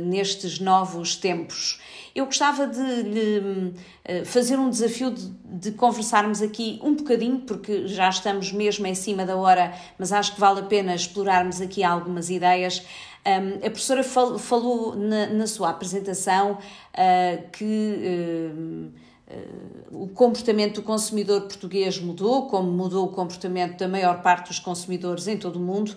nestes 0.00 0.58
novos 0.58 1.14
tempos. 1.14 1.80
Eu 2.14 2.24
gostava 2.24 2.66
de 2.66 3.02
lhe 3.02 3.74
fazer 4.24 4.58
um 4.58 4.68
desafio 4.68 5.12
de, 5.12 5.30
de, 5.44 5.72
conversarmos 5.72 6.42
aqui 6.42 6.80
um 6.82 6.94
bocadinho, 6.94 7.40
porque 7.40 7.86
já 7.86 8.08
estamos 8.08 8.50
mesmo 8.50 8.86
em 8.88 8.94
cima 8.94 9.24
da 9.24 9.36
hora, 9.36 9.72
mas 9.96 10.10
acho 10.10 10.34
que 10.34 10.40
vale 10.40 10.60
a 10.60 10.64
pena 10.64 10.94
explorarmos 10.94 11.60
aqui 11.60 11.84
algumas 11.84 12.28
ideias. 12.28 12.82
Um, 13.28 13.56
a 13.58 13.70
professora 13.70 14.02
fal, 14.02 14.38
falou 14.38 14.96
na, 14.96 15.26
na, 15.26 15.46
sua 15.46 15.70
apresentação 15.70 16.52
uh, 16.52 17.50
que. 17.52 18.90
Uh, 19.30 20.04
o 20.04 20.08
comportamento 20.08 20.76
do 20.76 20.82
consumidor 20.82 21.42
português 21.42 21.98
mudou, 21.98 22.46
como 22.46 22.70
mudou 22.70 23.06
o 23.06 23.12
comportamento 23.12 23.78
da 23.78 23.86
maior 23.86 24.22
parte 24.22 24.48
dos 24.48 24.58
consumidores 24.58 25.26
em 25.26 25.36
todo 25.36 25.56
o 25.56 25.60
mundo. 25.60 25.94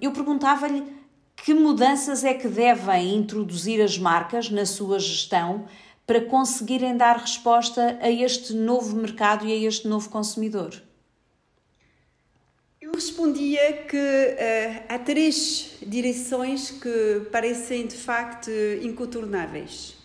Eu 0.00 0.12
perguntava-lhe 0.12 0.84
que 1.36 1.54
mudanças 1.54 2.24
é 2.24 2.34
que 2.34 2.48
devem 2.48 3.16
introduzir 3.16 3.80
as 3.82 3.98
marcas 3.98 4.50
na 4.50 4.66
sua 4.66 4.98
gestão 4.98 5.66
para 6.06 6.20
conseguirem 6.20 6.96
dar 6.96 7.16
resposta 7.16 7.98
a 8.00 8.10
este 8.10 8.52
novo 8.52 8.96
mercado 8.96 9.46
e 9.46 9.52
a 9.52 9.68
este 9.68 9.88
novo 9.88 10.08
consumidor? 10.10 10.74
Eu 12.80 12.92
respondia 12.92 13.84
que 13.84 13.96
uh, 13.96 14.84
há 14.88 14.98
três 14.98 15.78
direções 15.86 16.70
que 16.70 17.26
parecem 17.32 17.86
de 17.86 17.96
facto 17.96 18.50
incontornáveis. 18.82 19.96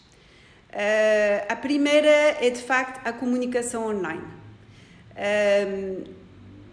Uh, 0.69 1.45
a 1.49 1.55
primeira 1.55 2.07
é 2.07 2.49
de 2.49 2.61
facto 2.61 3.05
a 3.05 3.11
comunicação 3.11 3.87
online. 3.87 4.23
Uh, 5.11 6.19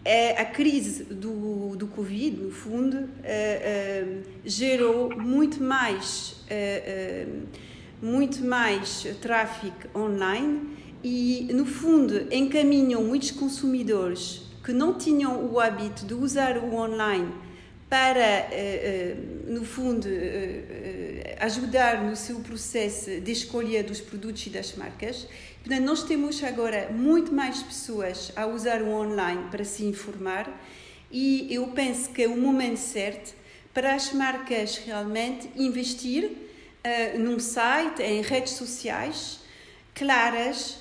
é 0.05 0.41
a 0.41 0.45
crise 0.45 1.03
do, 1.03 1.75
do 1.75 1.89
Covid, 1.89 2.37
no 2.37 2.53
fundo, 2.53 2.97
uh, 2.97 4.23
gerou 4.45 5.11
muito 5.17 5.61
mais, 5.61 6.45
uh, 6.47 7.47
muito 8.01 8.45
mais 8.45 9.05
tráfego 9.21 9.75
online 9.97 10.77
e, 11.03 11.49
no 11.53 11.67
fundo, 11.67 12.33
encaminham 12.33 13.03
muitos 13.03 13.33
consumidores 13.33 14.43
que 14.63 14.73
não 14.73 14.95
tinham 14.95 15.45
o 15.53 15.59
hábito 15.59 16.07
de 16.07 16.15
usar 16.15 16.59
o 16.59 16.75
online 16.75 17.33
para, 17.89 18.49
no 19.47 19.65
fundo, 19.65 20.09
ajudar 21.41 22.03
no 22.03 22.17
seu 22.17 22.41
processo 22.41 23.21
de 23.21 23.33
escolha 23.33 23.85
dos 23.85 24.01
produtos 24.01 24.47
e 24.47 24.51
das 24.51 24.75
marcas 24.75 25.29
Portanto, 25.67 25.85
nós 25.85 26.05
temos 26.05 26.45
agora 26.45 26.91
muito 26.93 27.35
mais 27.35 27.61
pessoas 27.61 28.31
a 28.37 28.47
usar 28.47 28.83
o 28.83 28.89
online 28.89 29.49
para 29.51 29.65
se 29.65 29.85
informar 29.85 30.49
e 31.11 31.53
eu 31.53 31.67
penso 31.75 32.11
que 32.11 32.23
é 32.23 32.29
o 32.29 32.37
momento 32.37 32.77
certo 32.77 33.35
para 33.75 33.93
as 33.97 34.13
marcas 34.13 34.77
realmente 34.77 35.51
investir 35.57 36.31
num 37.19 37.41
site, 37.41 38.01
em 38.01 38.23
redes 38.23 38.53
sociais 38.53 39.41
claras, 39.93 40.79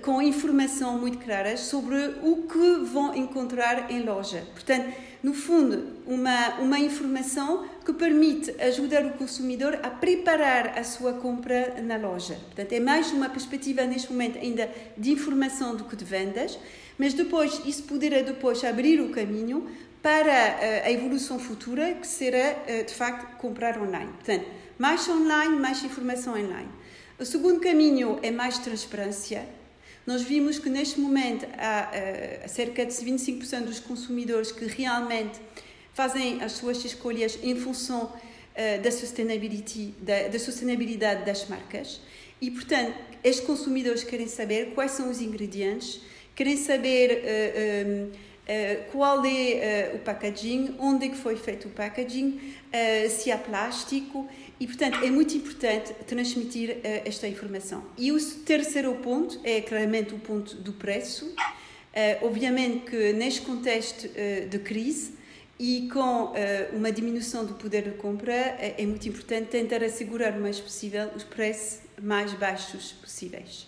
com 0.00 0.22
informação 0.22 0.96
muito 0.96 1.18
clara 1.18 1.56
sobre 1.56 1.96
o 2.22 2.46
que 2.46 2.84
vão 2.84 3.12
encontrar 3.16 3.90
em 3.90 4.04
loja. 4.04 4.46
Portanto, 4.52 4.94
no 5.22 5.34
fundo, 5.34 5.84
uma, 6.06 6.60
uma 6.60 6.78
informação 6.78 7.68
que 7.84 7.92
permite 7.92 8.50
ajudar 8.62 9.04
o 9.04 9.12
consumidor 9.12 9.78
a 9.82 9.90
preparar 9.90 10.78
a 10.78 10.84
sua 10.84 11.12
compra 11.14 11.80
na 11.82 11.96
loja. 11.96 12.34
Portanto, 12.46 12.72
é 12.72 12.80
mais 12.80 13.12
uma 13.12 13.28
perspectiva 13.28 13.84
neste 13.84 14.10
momento 14.10 14.38
ainda 14.38 14.70
de 14.96 15.10
informação 15.10 15.76
do 15.76 15.84
que 15.84 15.94
de 15.94 16.04
vendas, 16.04 16.58
mas 16.98 17.12
depois 17.12 17.60
isso 17.66 17.82
poderá 17.82 18.22
depois 18.22 18.64
abrir 18.64 19.00
o 19.00 19.10
caminho 19.10 19.68
para 20.02 20.32
eh, 20.32 20.82
a 20.86 20.90
evolução 20.90 21.38
futura, 21.38 21.94
que 21.94 22.06
será, 22.06 22.56
eh, 22.66 22.84
de 22.84 22.94
facto, 22.94 23.36
comprar 23.36 23.78
online. 23.78 24.12
Portanto, 24.12 24.46
mais 24.78 25.06
online, 25.06 25.56
mais 25.56 25.84
informação 25.84 26.32
online. 26.32 26.68
O 27.18 27.24
segundo 27.26 27.60
caminho 27.60 28.18
é 28.22 28.30
mais 28.30 28.58
transparência 28.58 29.46
nós 30.10 30.22
vimos 30.22 30.58
que 30.58 30.68
neste 30.68 30.98
momento 30.98 31.46
há 31.56 31.88
uh, 31.88 32.48
cerca 32.48 32.84
de 32.84 32.92
25% 32.92 33.60
dos 33.60 33.78
consumidores 33.78 34.50
que 34.50 34.64
realmente 34.64 35.38
fazem 35.94 36.42
as 36.42 36.52
suas 36.52 36.84
escolhas 36.84 37.38
em 37.40 37.54
função 37.54 38.12
da, 38.82 38.90
sustainability, 38.90 39.94
da, 40.00 40.28
da 40.28 40.38
sustentabilidade 40.38 41.24
das 41.24 41.48
marcas. 41.48 42.00
E, 42.40 42.50
portanto, 42.50 42.94
os 43.24 43.40
consumidores 43.40 44.02
querem 44.02 44.26
saber 44.26 44.72
quais 44.74 44.90
são 44.90 45.08
os 45.10 45.20
ingredientes, 45.20 46.00
querem 46.34 46.56
saber 46.56 47.22
uh, 47.22 48.08
uh, 48.08 48.90
qual 48.90 49.24
é 49.24 49.92
o 49.94 49.98
packaging, 50.00 50.74
onde 50.78 51.06
é 51.06 51.08
que 51.10 51.16
foi 51.16 51.36
feito 51.36 51.68
o 51.68 51.70
packaging, 51.70 52.40
se 53.08 53.30
há 53.30 53.38
plástico. 53.38 54.28
E, 54.60 54.66
portanto, 54.66 55.02
é 55.02 55.10
muito 55.10 55.34
importante 55.34 55.94
transmitir 56.06 56.76
esta 56.84 57.26
informação. 57.26 57.82
E 57.96 58.12
o 58.12 58.20
terceiro 58.44 58.94
ponto 58.96 59.40
é 59.42 59.62
claramente 59.62 60.14
o 60.14 60.18
ponto 60.18 60.54
do 60.56 60.74
preço. 60.74 61.34
obviamente 62.20 62.90
que 62.90 63.12
neste 63.14 63.40
contexto 63.40 64.06
de 64.50 64.58
crise, 64.58 65.14
e 65.60 65.90
com 65.92 66.24
uh, 66.24 66.32
uma 66.72 66.90
diminuição 66.90 67.44
do 67.44 67.52
poder 67.52 67.82
de 67.82 67.90
compra, 67.90 68.32
é, 68.32 68.76
é, 68.78 68.86
muito 68.86 69.06
importante 69.06 69.48
tentar 69.48 69.84
assegurar 69.84 70.32
o 70.32 70.40
mais 70.40 70.58
possível 70.58 71.10
os 71.14 71.22
preços 71.22 71.80
mais 72.00 72.32
baixos 72.32 72.92
possíveis. 72.92 73.66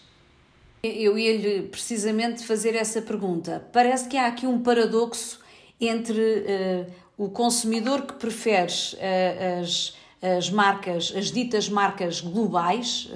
Eu 0.83 1.19
ia-lhe 1.19 1.69
precisamente 1.69 2.47
fazer 2.47 2.75
essa 2.75 3.03
pergunta. 3.03 3.63
Parece 3.75 4.09
que 4.09 4.17
há 4.17 4.27
aqui 4.27 4.47
um 4.47 4.63
paradoxo 4.63 5.39
entre 5.79 6.19
uh, 6.19 6.87
o 7.19 7.29
consumidor 7.29 8.07
que 8.07 8.15
prefere 8.15 8.73
uh, 8.73 9.61
as, 9.61 9.95
as 10.23 10.49
marcas, 10.49 11.13
as 11.17 11.33
ditas 11.33 11.69
marcas 11.69 12.21
globais, 12.21 13.11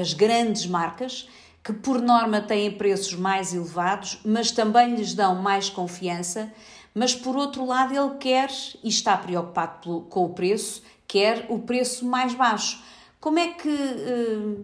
as 0.00 0.14
grandes 0.14 0.64
marcas, 0.66 1.28
que 1.62 1.72
por 1.72 2.00
norma 2.00 2.40
têm 2.40 2.70
preços 2.70 3.14
mais 3.14 3.52
elevados, 3.52 4.20
mas 4.24 4.50
também 4.50 4.94
lhes 4.94 5.12
dão 5.12 5.34
mais 5.34 5.68
confiança 5.68 6.52
mas 6.94 7.14
por 7.14 7.36
outro 7.36 7.64
lado 7.64 7.94
ele 7.94 8.16
quer, 8.18 8.50
e 8.82 8.88
está 8.88 9.16
preocupado 9.16 10.02
com 10.10 10.24
o 10.24 10.30
preço, 10.30 10.82
quer 11.06 11.46
o 11.48 11.58
preço 11.58 12.04
mais 12.04 12.34
baixo. 12.34 12.82
Como 13.20 13.38
é 13.38 13.48
que, 13.48 13.68
eh, 13.68 14.62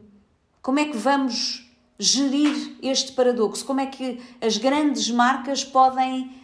como 0.61 0.79
é 0.79 0.85
que 0.87 0.97
vamos 0.97 1.67
gerir 1.99 2.77
este 2.83 3.13
paradoxo? 3.13 3.65
Como 3.65 3.81
é 3.81 3.87
que 3.87 4.21
as 4.41 4.59
grandes 4.59 5.11
marcas 5.11 5.65
podem 5.65 6.38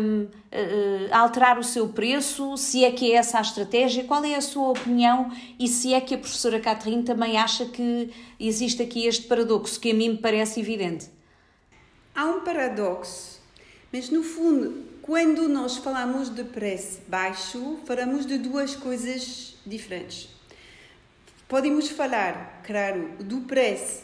um, 0.00 0.22
uh, 0.24 0.28
alterar 1.12 1.58
o 1.58 1.64
seu 1.64 1.88
preço? 1.88 2.56
Se 2.56 2.84
é 2.84 2.90
que 2.90 3.12
é 3.12 3.16
essa 3.16 3.38
a 3.38 3.40
estratégia? 3.40 4.04
Qual 4.04 4.24
é 4.24 4.34
a 4.34 4.40
sua 4.40 4.70
opinião? 4.70 5.30
E 5.58 5.68
se 5.68 5.94
é 5.94 6.00
que 6.00 6.14
a 6.14 6.18
professora 6.18 6.60
Catherine 6.60 7.02
também 7.02 7.38
acha 7.38 7.66
que 7.66 8.12
existe 8.38 8.82
aqui 8.82 9.06
este 9.06 9.26
paradoxo, 9.26 9.78
que 9.78 9.90
a 9.90 9.94
mim 9.94 10.10
me 10.10 10.18
parece 10.18 10.60
evidente? 10.60 11.08
Há 12.14 12.26
um 12.26 12.40
paradoxo, 12.40 13.40
mas 13.92 14.10
no 14.10 14.22
fundo 14.22 14.94
quando 15.04 15.46
nós 15.50 15.76
falamos 15.76 16.30
de 16.30 16.44
preço 16.44 17.02
baixo, 17.06 17.78
falamos 17.84 18.24
de 18.24 18.38
duas 18.38 18.74
coisas 18.74 19.54
diferentes. 19.66 20.30
Podemos 21.46 21.90
falar, 21.90 22.62
claro, 22.66 23.10
do 23.20 23.42
preço 23.42 24.02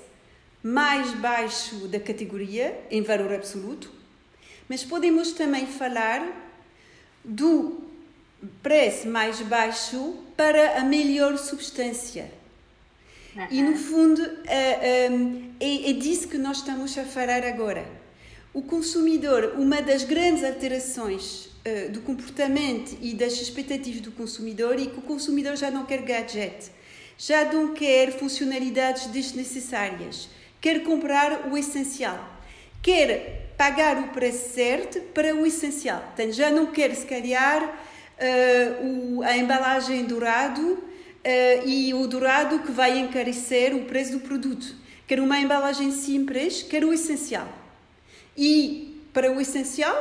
mais 0.63 1.11
baixo 1.15 1.89
da 1.89 1.99
categoria, 1.99 2.79
em 2.91 3.01
valor 3.01 3.33
absoluto, 3.33 3.91
mas 4.71 4.85
podemos 4.85 5.33
também 5.33 5.67
falar 5.67 6.25
do 7.25 7.83
preço 8.63 9.09
mais 9.09 9.41
baixo 9.43 10.15
para 10.37 10.79
a 10.79 10.85
melhor 10.85 11.37
substância. 11.37 12.31
Uhum. 13.35 13.47
E 13.51 13.63
no 13.63 13.77
fundo 13.77 14.23
é, 14.47 15.09
é, 15.61 15.91
é 15.91 15.93
disso 15.93 16.29
que 16.29 16.39
nós 16.39 16.59
estamos 16.59 16.97
a 16.97 17.05
falar 17.05 17.45
agora 17.45 17.85
o 18.53 18.63
consumidor, 18.63 19.55
uma 19.57 19.81
das 19.81 20.03
grandes 20.03 20.43
alterações 20.43 21.47
uh, 21.47 21.91
do 21.91 22.01
comportamento 22.01 22.97
e 23.01 23.15
das 23.15 23.35
expectativas 23.35 24.01
do 24.01 24.11
consumidor 24.11 24.75
é 24.75 24.87
que 24.87 24.99
o 24.99 25.03
consumidor 25.03 25.57
já 25.57 25.71
não 25.71 25.87
quer 25.87 26.03
gadget, 26.03 26.71
já 27.17 27.53
não 27.53 27.75
quer 27.75 28.11
funcionalidades 28.13 29.07
desnecessárias, 29.07 30.29
quer 30.61 30.83
comprar 30.83 31.49
o 31.53 31.57
essencial, 31.57 32.41
quer 32.83 33.50
pagar 33.61 33.99
o 33.99 34.09
preço 34.09 34.55
certo 34.55 34.99
para 35.13 35.35
o 35.35 35.45
essencial. 35.45 36.03
Já 36.31 36.51
não 36.51 36.65
quer, 36.65 36.95
se 36.95 37.05
calhar, 37.05 37.63
uh, 37.63 39.19
o, 39.19 39.23
a 39.23 39.37
embalagem 39.37 40.07
dourado 40.07 40.63
uh, 40.63 41.69
e 41.69 41.93
o 41.93 42.07
dourado 42.07 42.61
que 42.61 42.73
vai 42.73 42.99
encarecer 42.99 43.77
o 43.77 43.85
preço 43.85 44.13
do 44.13 44.21
produto. 44.21 44.75
Quer 45.07 45.21
uma 45.21 45.39
embalagem 45.39 45.91
simples, 45.91 46.63
quer 46.63 46.87
o 46.87 46.91
essencial. 46.91 47.47
E 48.35 49.05
para 49.13 49.31
o 49.31 49.39
essencial, 49.39 49.95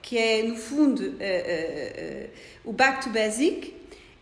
que 0.00 0.16
é 0.16 0.44
no 0.44 0.56
fundo 0.56 1.02
uh, 1.02 2.30
o 2.64 2.72
back 2.72 3.04
to 3.04 3.10
basic, 3.10 3.74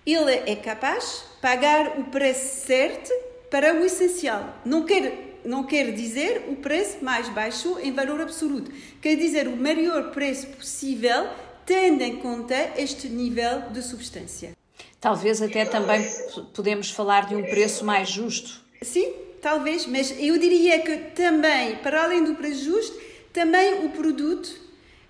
ele 0.05 0.33
é 0.51 0.57
capaz 0.57 1.05
de 1.05 1.41
pagar 1.41 1.97
o 1.97 2.07
preço 2.07 2.67
certo 2.67 3.13
para 3.53 3.73
o 3.73 3.85
essencial. 3.85 4.61
Não 4.65 4.85
quer 4.85 5.30
não 5.45 5.65
quer 5.65 5.93
dizer 5.93 6.45
o 6.49 6.57
preço 6.57 7.05
mais 7.05 7.29
baixo 7.29 7.79
em 7.83 7.93
valor 7.93 8.21
absoluto. 8.21 8.71
Quer 9.01 9.17
dizer 9.17 9.49
o 9.49 9.57
maior 9.57 10.11
preço 10.11 10.47
possível, 10.49 11.29
tendo 11.65 12.03
em 12.03 12.17
conta 12.17 12.73
este 12.77 13.09
nível 13.09 13.63
de 13.71 13.83
substância. 13.83 14.53
Talvez 15.01 15.41
até 15.41 15.65
também 15.65 16.07
podemos 16.55 16.91
falar 16.91 17.27
de 17.27 17.35
um 17.35 17.43
preço 17.43 17.85
mais 17.85 18.09
justo. 18.09 18.61
Sim, 18.83 19.13
talvez, 19.41 19.87
mas 19.87 20.15
eu 20.19 20.39
diria 20.39 20.81
que 20.81 20.97
também, 21.15 21.77
para 21.77 22.05
além 22.05 22.23
do 22.23 22.35
preço 22.35 22.65
justo, 22.65 23.01
também 23.33 23.87
o 23.87 23.91
produto 23.91 24.51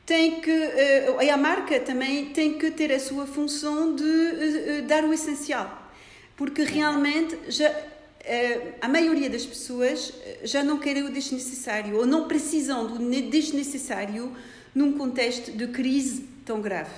tem 0.07 0.41
que, 0.41 0.51
uh, 0.51 1.33
a 1.33 1.37
marca 1.37 1.79
também 1.81 2.27
tem 2.27 2.59
que 2.59 2.71
ter 2.71 2.93
a 2.93 2.99
sua 2.99 3.27
função 3.27 3.95
de 3.95 4.03
uh, 4.03 4.83
dar 4.87 5.05
o 5.05 5.13
essencial, 5.13 5.91
porque 6.37 6.63
realmente 6.63 7.39
já, 7.49 7.73
a 8.81 8.89
maioria 8.89 9.31
das 9.31 9.47
pessoas 9.47 10.13
já 10.45 10.63
não 10.63 10.79
querem 10.79 11.05
o 11.05 11.11
desnecessário 11.11 11.97
ou 11.97 12.07
não 12.07 12.29
precisam 12.29 12.87
do 12.87 12.99
desnecessário 13.31 14.37
num 14.75 14.93
contexto 14.93 15.53
de 15.53 15.67
crise 15.69 16.29
tão 16.45 16.61
grave. 16.61 16.95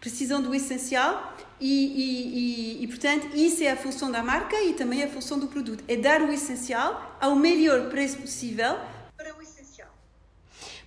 Precisam 0.00 0.40
do 0.40 0.54
essencial 0.54 1.36
e, 1.60 1.66
e, 1.66 2.80
e, 2.80 2.84
e, 2.84 2.86
portanto, 2.86 3.28
isso 3.34 3.62
é 3.64 3.70
a 3.70 3.76
função 3.76 4.10
da 4.10 4.22
marca 4.22 4.60
e 4.62 4.74
também 4.74 5.02
a 5.02 5.08
função 5.08 5.38
do 5.38 5.48
produto. 5.48 5.82
É 5.88 5.96
dar 5.96 6.22
o 6.22 6.32
essencial 6.32 7.16
ao 7.20 7.34
melhor 7.34 7.88
preço 7.88 8.18
possível 8.18 8.76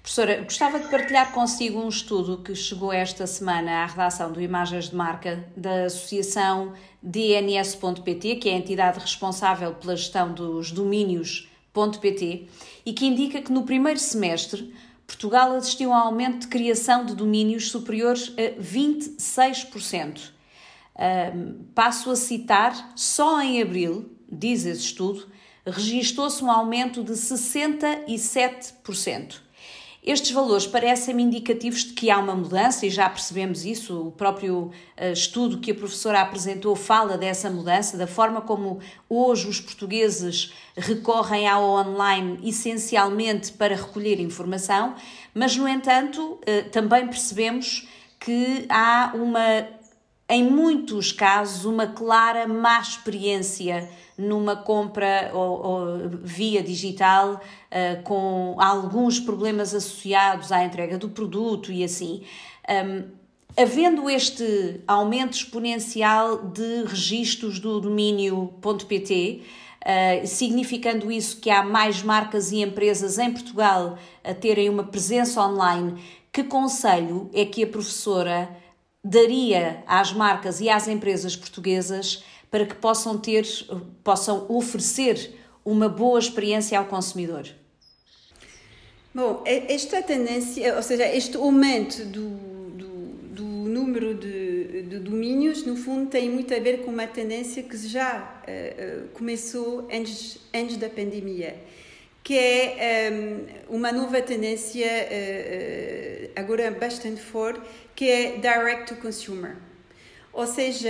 Professora, 0.02 0.42
gostava 0.42 0.80
de 0.80 0.88
partilhar 0.88 1.32
consigo 1.32 1.80
um 1.80 1.88
estudo 1.88 2.40
que 2.40 2.56
chegou 2.56 2.92
esta 2.92 3.28
semana 3.28 3.84
à 3.84 3.86
redação 3.86 4.32
do 4.32 4.42
Imagens 4.42 4.90
de 4.90 4.96
Marca 4.96 5.48
da 5.56 5.86
Associação 5.86 6.74
DNS.pt, 7.04 8.38
que 8.38 8.50
é 8.50 8.54
a 8.54 8.58
entidade 8.58 8.98
responsável 9.00 9.76
pela 9.76 9.96
gestão 9.96 10.34
dos 10.34 10.72
domínios.pt, 10.72 12.48
e 12.84 12.94
que 12.94 13.06
indica 13.06 13.44
que 13.44 13.52
no 13.52 13.62
primeiro 13.62 14.00
semestre 14.00 14.74
Portugal 15.06 15.54
assistiu 15.54 15.94
a 15.94 15.98
um 15.98 16.00
aumento 16.08 16.40
de 16.40 16.48
criação 16.48 17.06
de 17.06 17.14
domínios 17.14 17.70
superiores 17.70 18.34
a 18.38 18.60
26%. 18.60 20.32
Um, 20.98 21.66
passo 21.76 22.10
a 22.10 22.16
citar, 22.16 22.94
só 22.96 23.40
em 23.40 23.62
abril, 23.62 24.12
diz 24.32 24.66
esse 24.66 24.82
estudo, 24.82 25.28
registou-se 25.64 26.44
um 26.44 26.50
aumento 26.50 27.04
de 27.04 27.14
67%. 27.14 29.51
Estes 30.04 30.32
valores 30.32 30.66
parecem-me 30.66 31.22
indicativos 31.22 31.86
de 31.86 31.94
que 31.94 32.10
há 32.10 32.18
uma 32.18 32.36
mudança 32.36 32.88
e 32.88 32.90
já 32.90 33.08
percebemos 33.08 33.64
isso. 33.64 34.08
O 34.08 34.12
próprio 34.12 34.72
uh, 35.00 35.12
estudo 35.14 35.60
que 35.60 35.70
a 35.70 35.76
professora 35.76 36.22
apresentou 36.22 36.76
fala 36.76 37.20
dessa 37.20 37.52
mudança, 37.52 37.98
da 37.98 38.08
forma 38.08 38.42
como 38.42 38.80
hoje 39.08 39.48
os 39.48 39.62
portugueses 39.62 40.54
recorrem 40.76 41.48
ao 41.48 41.64
online 41.64 42.40
essencialmente 42.44 43.52
para 43.52 43.76
recolher 43.76 44.20
informação, 44.20 44.96
mas, 45.36 45.56
no 45.56 45.68
entanto, 45.68 46.20
uh, 46.20 46.70
também 46.72 47.06
percebemos 47.06 47.88
que 48.20 48.66
há 48.70 49.12
uma, 49.14 49.68
em 50.32 50.50
muitos 50.50 51.12
casos, 51.12 51.66
uma 51.66 51.88
clara 51.88 52.48
má 52.48 52.80
experiência 52.80 53.90
numa 54.18 54.56
compra 54.56 55.30
ou, 55.34 55.66
ou 55.66 56.10
via 56.24 56.64
digital 56.64 57.34
uh, 57.34 58.02
com 58.04 58.56
alguns 58.58 59.20
problemas 59.20 59.76
associados 59.76 60.50
à 60.54 60.64
entrega 60.64 60.98
do 60.98 61.10
produto 61.10 61.70
e 61.70 61.84
assim. 61.84 62.24
Um, 62.70 63.10
havendo 63.62 64.10
este 64.10 64.80
aumento 64.88 65.34
exponencial 65.34 66.38
de 66.38 66.86
registros 66.86 67.60
do 67.60 67.82
domínio.pt, 67.82 69.42
uh, 69.82 70.28
significando 70.28 71.12
isso 71.12 71.42
que 71.42 71.50
há 71.50 71.62
mais 71.62 72.02
marcas 72.02 72.54
e 72.54 72.62
empresas 72.62 73.18
em 73.18 73.34
Portugal 73.34 73.98
a 74.24 74.34
terem 74.34 74.70
uma 74.70 74.86
presença 74.86 75.46
online, 75.46 76.02
que 76.32 76.46
conselho 76.46 77.30
é 77.34 77.44
que 77.44 77.66
a 77.66 77.68
professora 77.68 78.61
daria 79.04 79.84
às 79.88 80.14
marcas 80.14 80.62
e 80.62 80.70
às 80.70 80.88
empresas 80.88 81.36
portuguesas 81.36 82.24
para 82.50 82.66
que 82.66 82.76
possam 82.76 83.18
ter, 83.18 83.46
possam 84.04 84.46
oferecer 84.50 85.40
uma 85.64 85.88
boa 85.88 86.20
experiência 86.20 86.78
ao 86.78 86.86
consumidor? 86.86 87.48
Bom, 89.14 89.44
esta 89.46 90.02
tendência, 90.02 90.76
ou 90.76 90.84
seja, 90.84 91.06
este 91.06 91.36
aumento 91.36 92.06
do, 92.06 92.30
do, 92.70 92.88
do 93.36 93.44
número 93.44 94.14
de, 94.14 94.84
de 94.84 95.00
domínios, 95.00 95.66
no 95.66 95.76
fundo, 95.76 96.10
tem 96.10 96.30
muito 96.30 96.54
a 96.54 96.60
ver 96.60 96.84
com 96.84 96.92
uma 96.92 97.08
tendência 97.08 97.62
que 97.62 97.76
já 97.76 98.42
uh, 98.44 99.08
começou 99.10 99.88
antes, 99.92 100.38
antes 100.54 100.78
da 100.78 100.90
pandemia, 100.90 101.58
que 102.24 102.38
é 102.38 103.10
um, 103.70 103.78
uma 103.78 103.92
nova 103.92 104.22
tendência, 104.22 104.88
uh, 104.88 106.32
agora 106.36 106.72
bastante 106.72 107.22
forte, 107.22 107.62
que 107.96 108.10
é 108.10 108.38
direct 108.38 108.94
to 108.94 109.02
consumer. 109.02 109.56
Ou 110.34 110.48
seja, 110.48 110.90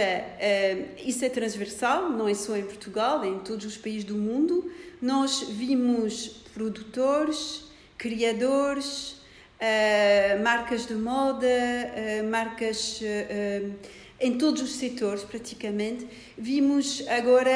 isso 1.03 1.25
é 1.25 1.29
transversal, 1.29 2.11
não 2.11 2.27
é 2.27 2.33
só 2.35 2.55
em 2.55 2.61
Portugal, 2.61 3.23
é 3.23 3.27
em 3.27 3.39
todos 3.39 3.65
os 3.65 3.75
países 3.75 4.03
do 4.03 4.13
mundo. 4.13 4.71
Nós 5.01 5.47
vimos 5.49 6.43
produtores, 6.53 7.63
criadores, 7.97 9.15
uh, 9.61 10.43
marcas 10.43 10.85
de 10.87 10.95
moda, 10.95 11.47
uh, 11.47 12.29
marcas 12.29 12.99
uh, 13.01 13.73
em 14.21 14.37
todos 14.37 14.61
os 14.61 14.73
setores 14.73 15.23
praticamente. 15.23 16.07
Vimos 16.37 17.03
agora 17.07 17.51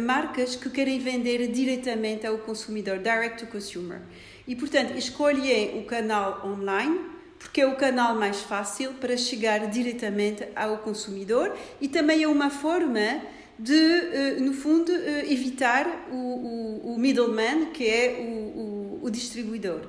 marcas 0.00 0.56
que 0.56 0.70
querem 0.70 0.98
vender 0.98 1.46
diretamente 1.48 2.26
ao 2.26 2.38
consumidor, 2.38 2.98
direct 2.98 3.44
to 3.44 3.46
consumer. 3.46 4.00
E 4.48 4.56
portanto 4.56 4.96
escolhem 4.96 5.78
o 5.78 5.84
canal 5.84 6.46
online 6.46 7.12
porque 7.38 7.60
é 7.60 7.66
o 7.66 7.76
canal 7.76 8.14
mais 8.14 8.40
fácil 8.40 8.94
para 8.94 9.16
chegar 9.16 9.68
diretamente 9.68 10.46
ao 10.54 10.78
consumidor 10.78 11.56
e 11.80 11.88
também 11.88 12.22
é 12.22 12.28
uma 12.28 12.50
forma 12.50 13.20
de, 13.58 14.40
no 14.40 14.52
fundo, 14.52 14.90
evitar 15.28 16.08
o, 16.10 16.16
o, 16.16 16.94
o 16.94 16.98
middleman, 16.98 17.66
que 17.72 17.86
é 17.86 18.18
o, 18.20 19.00
o, 19.02 19.10
distribuidor. 19.10 19.82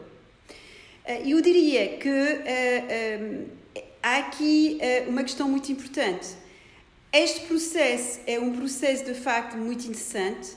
Eh, 1.06 1.24
eu 1.28 1.42
diria 1.42 1.98
que 1.98 2.10
uh, 2.10 3.48
há 4.04 4.18
aqui 4.18 4.78
uh, 4.82 5.10
uma 5.10 5.24
questão 5.24 5.48
muito 5.48 5.72
importante. 5.72 6.28
Este 7.12 7.48
processo 7.48 8.20
é 8.28 8.38
um 8.38 8.52
processo 8.54 9.06
de 9.06 9.14
facto 9.14 9.56
muito 9.56 9.88
interessante, 9.88 10.52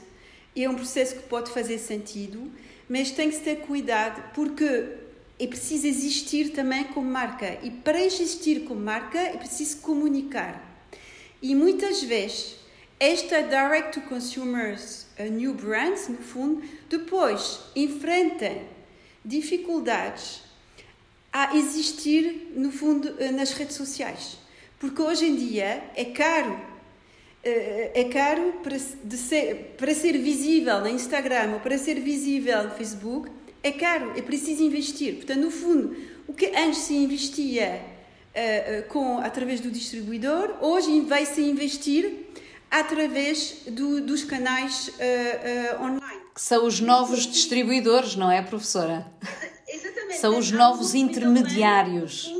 é 0.55 0.69
um 0.69 0.75
processo 0.75 1.15
que 1.15 1.23
pode 1.23 1.51
fazer 1.51 1.77
sentido, 1.77 2.51
mas 2.89 3.11
tem 3.11 3.29
que 3.29 3.35
se 3.35 3.41
ter 3.41 3.57
cuidado 3.57 4.21
porque 4.33 4.87
é 5.39 5.47
preciso 5.47 5.87
existir 5.87 6.49
também 6.49 6.83
como 6.85 7.09
marca 7.09 7.59
e 7.63 7.69
para 7.69 8.03
existir 8.03 8.65
como 8.65 8.81
marca 8.81 9.19
é 9.19 9.37
preciso 9.37 9.77
comunicar. 9.77 10.63
E 11.41 11.53
muitas 11.55 12.01
vezes 12.01 12.55
esta 12.99 13.43
direct 13.43 13.91
to 13.93 14.01
consumers 14.01 15.05
new 15.31 15.53
brands, 15.53 16.07
no 16.07 16.17
fundo, 16.17 16.63
depois 16.89 17.59
enfrentam 17.75 18.63
dificuldades 19.23 20.46
a 21.37 21.55
existir, 21.55 22.51
no 22.55 22.71
fundo, 22.71 23.15
eh, 23.19 23.31
nas 23.31 23.51
redes 23.51 23.75
sociais. 23.75 24.37
Porque 24.79 25.01
hoje 25.01 25.25
em 25.25 25.35
dia 25.35 25.83
é 25.95 26.05
caro. 26.05 26.59
Eh, 27.43 27.91
é 27.93 28.03
caro 28.05 28.53
para, 28.63 28.79
ser, 28.79 29.75
para 29.77 29.93
ser 29.93 30.17
visível 30.17 30.79
no 30.81 30.87
Instagram 30.87 31.53
ou 31.53 31.59
para 31.59 31.77
ser 31.77 31.99
visível 31.99 32.63
no 32.63 32.71
Facebook, 32.71 33.29
é 33.61 33.71
caro, 33.71 34.13
é 34.15 34.21
preciso 34.21 34.63
investir. 34.63 35.15
Portanto, 35.15 35.41
no 35.41 35.51
fundo, 35.51 35.95
o 36.27 36.33
que 36.33 36.47
antes 36.55 36.79
se 36.79 36.95
investia 36.95 37.81
uh, 38.37 38.87
com, 38.89 39.19
através 39.19 39.59
do 39.59 39.71
distribuidor, 39.71 40.57
hoje 40.61 41.01
vai-se 41.01 41.41
investir 41.41 42.27
através 42.69 43.63
do, 43.67 44.01
dos 44.01 44.23
canais 44.23 44.89
uh, 44.89 45.81
uh, 45.81 45.83
online. 45.83 46.21
Que 46.33 46.41
são 46.41 46.65
os 46.65 46.79
novos 46.79 47.25
distribuidores, 47.25 48.15
não 48.15 48.31
é, 48.31 48.41
professora? 48.41 49.05
Exatamente. 49.97 50.19
São 50.19 50.37
os 50.37 50.51
novos 50.51 50.93
intermediários. 50.93 52.33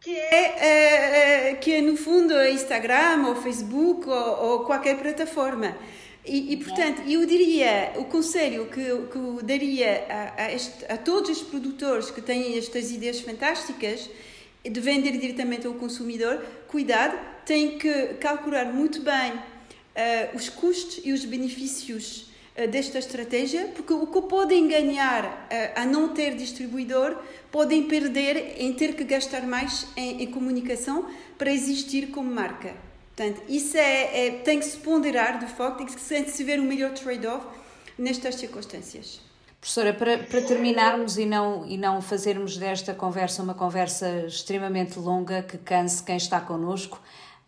Que 0.00 0.16
é, 0.16 1.54
que 1.60 1.72
é, 1.72 1.80
no 1.82 1.96
fundo, 1.96 2.34
Instagram 2.46 3.26
ou 3.28 3.36
Facebook 3.36 4.08
ou, 4.08 4.44
ou 4.44 4.60
qualquer 4.60 4.98
plataforma. 4.98 5.76
E, 6.24 6.52
e, 6.52 6.56
portanto, 6.56 7.02
eu 7.08 7.24
diria, 7.26 7.92
o 7.96 8.04
conselho 8.04 8.66
que, 8.66 8.82
que 8.82 9.16
eu 9.16 9.40
daria 9.42 10.06
a, 10.08 10.44
a, 10.44 10.52
este, 10.52 10.84
a 10.86 10.96
todos 10.96 11.30
os 11.30 11.42
produtores 11.42 12.10
que 12.10 12.20
têm 12.20 12.56
estas 12.58 12.90
ideias 12.90 13.20
fantásticas 13.20 14.08
de 14.62 14.80
vender 14.80 15.12
diretamente 15.18 15.66
ao 15.66 15.74
consumidor, 15.74 16.44
cuidado, 16.68 17.18
tem 17.44 17.78
que 17.78 18.14
calcular 18.20 18.66
muito 18.66 19.02
bem 19.02 19.32
uh, 19.32 20.36
os 20.36 20.48
custos 20.48 21.00
e 21.04 21.12
os 21.12 21.24
benefícios 21.24 22.22
uh, 22.22 22.29
desta 22.66 22.98
estratégia, 22.98 23.68
porque 23.74 23.92
o 23.92 24.06
que 24.06 24.22
podem 24.22 24.68
ganhar 24.68 25.24
uh, 25.24 25.80
a 25.80 25.84
não 25.84 26.08
ter 26.08 26.36
distribuidor, 26.36 27.16
podem 27.50 27.84
perder 27.84 28.54
em 28.58 28.72
ter 28.72 28.94
que 28.94 29.04
gastar 29.04 29.42
mais 29.42 29.86
em, 29.96 30.22
em 30.22 30.26
comunicação 30.30 31.06
para 31.38 31.52
existir 31.52 32.10
como 32.10 32.30
marca. 32.30 32.74
Portanto, 33.16 33.42
isso 33.48 33.76
é, 33.76 34.26
é, 34.26 34.30
tem 34.30 34.58
que 34.58 34.64
se 34.64 34.78
ponderar, 34.78 35.38
de 35.38 35.46
facto, 35.46 35.78
tem 35.78 35.86
que 36.24 36.30
se 36.30 36.44
ver 36.44 36.58
o 36.58 36.62
melhor 36.62 36.92
trade-off 36.92 37.46
nestas 37.98 38.36
circunstâncias. 38.36 39.20
Professora, 39.60 39.92
para, 39.92 40.16
para 40.18 40.40
terminarmos 40.40 41.18
e 41.18 41.26
não, 41.26 41.66
e 41.66 41.76
não 41.76 42.00
fazermos 42.00 42.56
desta 42.56 42.94
conversa 42.94 43.42
uma 43.42 43.52
conversa 43.52 44.24
extremamente 44.26 44.98
longa 44.98 45.42
que 45.42 45.58
canse 45.58 46.02
quem 46.02 46.16
está 46.16 46.40
connosco, 46.40 46.98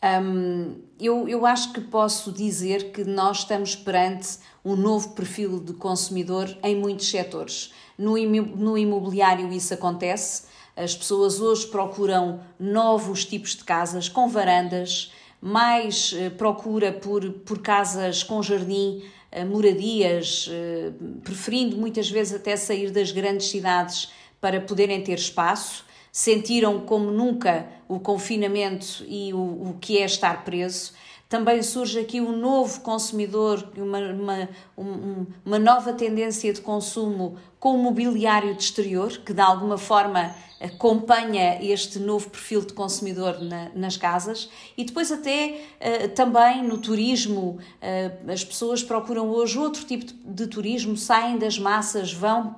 um, 0.03 0.81
eu, 0.99 1.29
eu 1.29 1.47
acho 1.47 1.73
que 1.73 1.81
posso 1.81 2.33
dizer 2.33 2.91
que 2.91 3.05
nós 3.05 3.39
estamos 3.39 3.77
perante 3.77 4.39
um 4.65 4.75
novo 4.75 5.11
perfil 5.11 5.61
de 5.61 5.73
consumidor 5.75 6.57
em 6.63 6.77
muitos 6.77 7.09
setores. 7.09 7.73
No, 7.97 8.19
imobiliário 8.19 9.53
isso 9.53 9.75
acontece, 9.75 10.45
as 10.77 10.95
pessoas 10.95 11.41
hoje 11.41 11.67
procuram 11.67 12.41
novos 12.59 13.25
tipos 13.25 13.55
de 13.55 13.65
casas 13.65 14.09
com 14.09 14.29
varandas, 14.29 15.13
mais 15.41 16.15
eh, 16.17 16.31
procura 16.31 16.93
por, 16.93 17.31
por 17.31 17.59
casas 17.59 18.23
com 18.23 18.43
jardim, 18.43 19.03
eh, 19.31 19.45
moradias, 19.45 20.49
eh, 20.51 20.93
preferindo 21.23 21.77
muitas 21.77 22.09
vezes 22.09 22.35
até 22.35 22.57
sair 22.57 22.91
das 22.91 23.13
grandes 23.13 23.49
cidades 23.49 24.11
para 24.41 24.61
poderem 24.61 25.03
ter 25.03 25.19
espaço 25.19 25.85
sentiram 26.13 26.81
como 26.81 27.11
nunca 27.11 27.67
o 27.89 27.99
confinamento 27.99 29.03
e 29.09 29.33
o, 29.33 29.39
o 29.39 29.77
que 29.81 29.99
é 29.99 30.05
estar 30.05 30.45
preso. 30.45 30.93
Também 31.27 31.63
surge 31.63 31.99
aqui 31.99 32.21
um 32.21 32.37
novo 32.37 32.83
consumidor, 32.83 33.67
uma, 33.75 33.99
uma, 33.99 34.49
um, 34.77 35.27
uma 35.47 35.59
nova 35.59 35.95
tendência 35.95 36.53
de 36.53 36.61
consumo 36.61 37.39
com 37.63 37.77
o 37.77 37.79
mobiliário 37.79 38.57
de 38.57 38.63
exterior, 38.65 39.19
que 39.25 39.33
de 39.33 39.41
alguma 39.41 39.79
forma 39.79 40.35
acompanha 40.61 41.63
este 41.63 42.01
novo 42.01 42.29
perfil 42.31 42.61
de 42.65 42.73
consumidor 42.73 43.41
na, 43.41 43.69
nas 43.73 43.97
casas 43.97 44.49
e 44.77 44.85
depois 44.85 45.11
até 45.11 45.61
uh, 45.81 46.09
também 46.09 46.63
no 46.63 46.79
turismo 46.79 47.59
uh, 47.59 48.31
as 48.31 48.45
pessoas 48.45 48.83
procuram 48.83 49.29
hoje 49.29 49.59
outro 49.59 49.85
tipo 49.85 50.05
de, 50.05 50.13
de 50.13 50.47
turismo 50.49 50.97
saem 50.97 51.39
das 51.39 51.59
massas 51.59 52.13
vão 52.13 52.57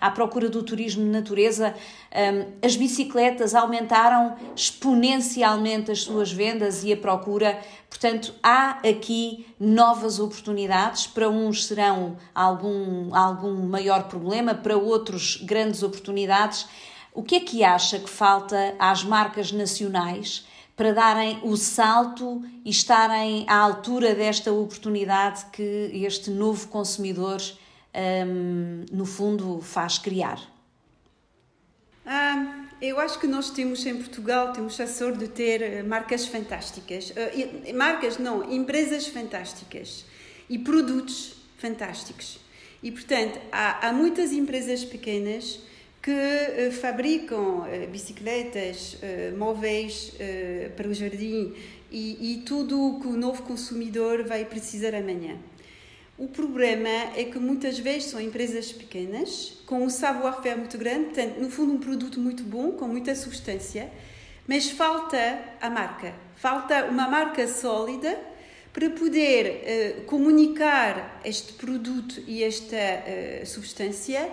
à, 0.00 0.10
procura 0.10 0.48
do 0.48 0.62
turismo 0.62 1.04
de 1.04 1.10
natureza. 1.10 1.74
Um, 2.10 2.66
as 2.66 2.74
bicicletas 2.74 3.54
aumentaram 3.54 4.36
exponencialmente 4.56 5.90
as 5.90 6.02
suas 6.02 6.32
vendas 6.32 6.82
e 6.82 6.92
a 6.92 6.96
procura. 6.96 7.60
Portanto 7.88 8.34
há 8.42 8.78
aqui 8.88 9.46
novas 9.58 10.18
oportunidades 10.18 11.06
para 11.06 11.28
uns 11.28 11.66
serão 11.66 12.16
algum 12.34 13.14
algum 13.14 13.54
maior 13.66 14.04
problema 14.04 14.54
para 14.54 14.76
outros 14.76 15.36
grandes 15.42 15.82
oportunidades 15.82 16.66
o 17.18 17.22
que 17.22 17.34
é 17.34 17.40
que 17.40 17.64
acha 17.64 17.98
que 17.98 18.08
falta 18.08 18.76
às 18.78 19.02
marcas 19.02 19.50
nacionais 19.50 20.46
para 20.76 20.94
darem 20.94 21.40
o 21.42 21.56
salto 21.56 22.40
e 22.64 22.70
estarem 22.70 23.44
à 23.48 23.56
altura 23.56 24.14
desta 24.14 24.52
oportunidade 24.52 25.46
que 25.46 25.90
este 25.92 26.30
novo 26.30 26.68
consumidor, 26.68 27.42
um, 28.24 28.84
no 28.92 29.04
fundo, 29.04 29.60
faz 29.60 29.98
criar? 29.98 30.40
Ah, 32.06 32.67
eu 32.80 33.00
acho 33.00 33.18
que 33.18 33.26
nós 33.26 33.50
temos 33.50 33.84
em 33.86 33.96
Portugal, 33.96 34.52
temos 34.52 34.80
a 34.80 34.86
sorte 34.86 35.18
de 35.18 35.28
ter 35.28 35.62
eh, 35.62 35.82
marcas 35.82 36.26
fantásticas. 36.26 37.10
Uh, 37.10 37.74
marcas, 37.74 38.18
não, 38.18 38.52
empresas 38.52 39.06
fantásticas 39.06 40.04
e 40.48 40.58
produtos 40.58 41.34
fantásticos. 41.58 42.38
E, 42.82 42.90
portanto, 42.92 43.40
há, 43.50 43.88
há 43.88 43.92
muitas 43.92 44.32
empresas 44.32 44.84
pequenas 44.84 45.60
que 46.00 46.10
uh, 46.10 46.72
fabricam 46.72 47.64
bicicletas, 47.90 48.98
móveis 49.36 50.12
para 50.76 50.88
o 50.88 50.94
jardim 50.94 51.54
e, 51.90 52.34
e 52.34 52.42
tudo 52.42 52.80
o 52.80 53.00
que 53.00 53.08
o 53.08 53.16
novo 53.16 53.42
consumidor 53.42 54.24
vai 54.24 54.44
precisar 54.44 54.94
amanhã. 54.94 55.36
O 56.18 56.26
problema 56.26 56.88
é 57.16 57.24
que 57.24 57.38
muitas 57.38 57.78
vezes 57.78 58.10
são 58.10 58.20
empresas 58.20 58.72
pequenas, 58.72 59.52
com 59.64 59.84
um 59.84 59.88
savoir-faire 59.88 60.58
muito 60.58 60.76
grande, 60.76 61.04
portanto, 61.04 61.38
no 61.38 61.48
fundo, 61.48 61.72
um 61.74 61.78
produto 61.78 62.18
muito 62.18 62.42
bom, 62.42 62.72
com 62.72 62.88
muita 62.88 63.14
substância, 63.14 63.88
mas 64.44 64.68
falta 64.68 65.38
a 65.60 65.70
marca. 65.70 66.12
Falta 66.34 66.86
uma 66.86 67.06
marca 67.06 67.46
sólida 67.46 68.18
para 68.72 68.90
poder 68.90 70.02
comunicar 70.06 71.20
este 71.24 71.52
produto 71.52 72.20
e 72.26 72.42
esta 72.42 72.76
substância 73.46 74.28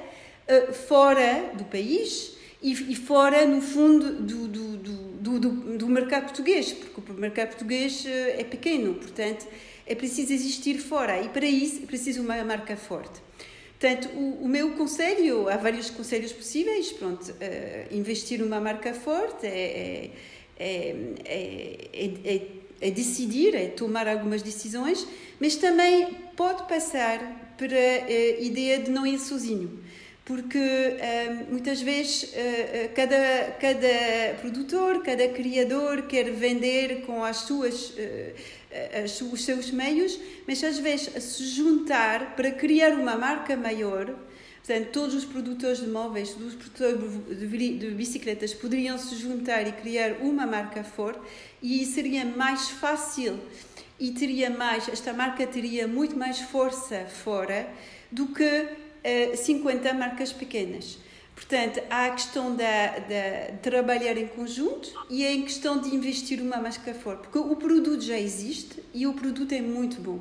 uh, 0.47 0.73
fora 0.73 1.51
do 1.53 1.65
país 1.65 2.35
e, 2.61 2.71
e, 2.71 2.95
fora, 2.95 3.45
no 3.45 3.61
fundo, 3.61 4.23
do, 4.23 4.47
do, 4.47 4.77
do, 4.77 4.97
do, 5.25 5.39
do, 5.39 5.77
do, 5.77 5.87
mercado 5.87 6.25
português, 6.25 6.71
porque 6.71 7.11
o 7.11 7.15
mercado 7.15 7.49
português 7.49 8.05
é 8.05 8.43
pequeno, 8.43 8.93
portanto 8.93 9.47
é 9.87 9.95
preciso 9.95 10.33
existir 10.33 10.77
fora 10.77 11.21
e 11.21 11.29
para 11.29 11.45
isso 11.45 11.83
é 11.83 11.85
preciso 11.85 12.21
uma 12.21 12.43
marca 12.43 12.77
forte. 12.77 13.21
Portanto, 13.79 14.09
o, 14.15 14.45
o, 14.45 14.47
meu 14.47 14.71
conselho, 14.71 15.49
há 15.49 15.57
vários 15.57 15.89
conselhos 15.89 16.31
possíveis, 16.31 16.91
pronto, 16.91 17.29
uh, 17.29 17.35
investir 17.95 18.39
numa 18.39 18.59
marca 18.59 18.93
forte 18.93 19.45
é, 19.45 20.11
é, 20.57 20.95
é, 21.25 22.41
é, 22.81 22.91
decidir, 22.91 23.53
é 23.53 23.67
tomar 23.67 24.07
algumas 24.07 24.41
decisões, 24.41 25.05
mas 25.39 25.55
também 25.55 26.07
pode 26.35 26.67
passar 26.67 27.53
para 27.57 27.75
a 27.75 28.41
ideia 28.41 28.79
de 28.79 28.89
não 28.89 29.05
ir 29.05 29.19
sozinho 29.19 29.83
porque 30.25 30.59
muitas 31.49 31.81
vezes 31.81 32.33
cada, 32.95 33.55
cada 33.61 34.33
produtor, 34.41 35.03
cada 35.03 35.29
criador 35.29 36.01
quer 36.07 36.31
vender 36.31 37.03
com 37.05 37.23
as 37.23 37.37
suas 37.37 37.93
os 39.31 39.45
seus 39.45 39.71
meios, 39.71 40.19
mas 40.47 40.61
às 40.63 40.79
vezes 40.79 41.23
se 41.23 41.45
juntar 41.45 42.35
para 42.35 42.51
criar 42.51 42.91
uma 42.93 43.15
marca 43.15 43.55
maior. 43.55 44.13
Portanto, 44.65 44.89
todos 44.91 45.13
os 45.13 45.25
produtores 45.25 45.79
de 45.79 45.87
móveis, 45.87 46.31
todos 46.31 46.47
os 46.47 46.55
produtores 46.55 47.79
de 47.79 47.91
bicicletas 47.91 48.51
poderiam 48.51 48.97
se 48.97 49.15
juntar 49.15 49.67
e 49.67 49.71
criar 49.71 50.13
uma 50.21 50.47
marca 50.47 50.83
forte 50.83 51.21
e 51.61 51.85
seria 51.85 52.25
mais 52.25 52.69
fácil 52.69 53.39
e 53.99 54.11
teria 54.11 54.49
mais, 54.49 54.89
esta 54.89 55.13
marca 55.13 55.45
teria 55.45 55.87
muito 55.87 56.17
mais 56.17 56.39
força 56.39 57.05
fora 57.05 57.69
do 58.11 58.25
que 58.27 58.67
50 59.35 59.93
marcas 59.93 60.31
pequenas. 60.31 60.97
Portanto, 61.35 61.81
há 61.89 62.05
a 62.05 62.11
questão 62.11 62.55
de 62.55 62.63
trabalhar 63.61 64.17
em 64.17 64.27
conjunto 64.27 64.89
e 65.09 65.27
a 65.27 65.31
questão 65.43 65.79
de 65.79 65.93
investir 65.93 66.41
uma 66.41 66.57
máscara 66.57 66.97
forte, 66.97 67.23
porque 67.23 67.37
o 67.37 67.55
produto 67.57 68.01
já 68.01 68.17
existe 68.17 68.81
e 68.93 69.05
o 69.05 69.13
produto 69.13 69.51
é 69.51 69.61
muito 69.61 70.01
bom. 70.01 70.19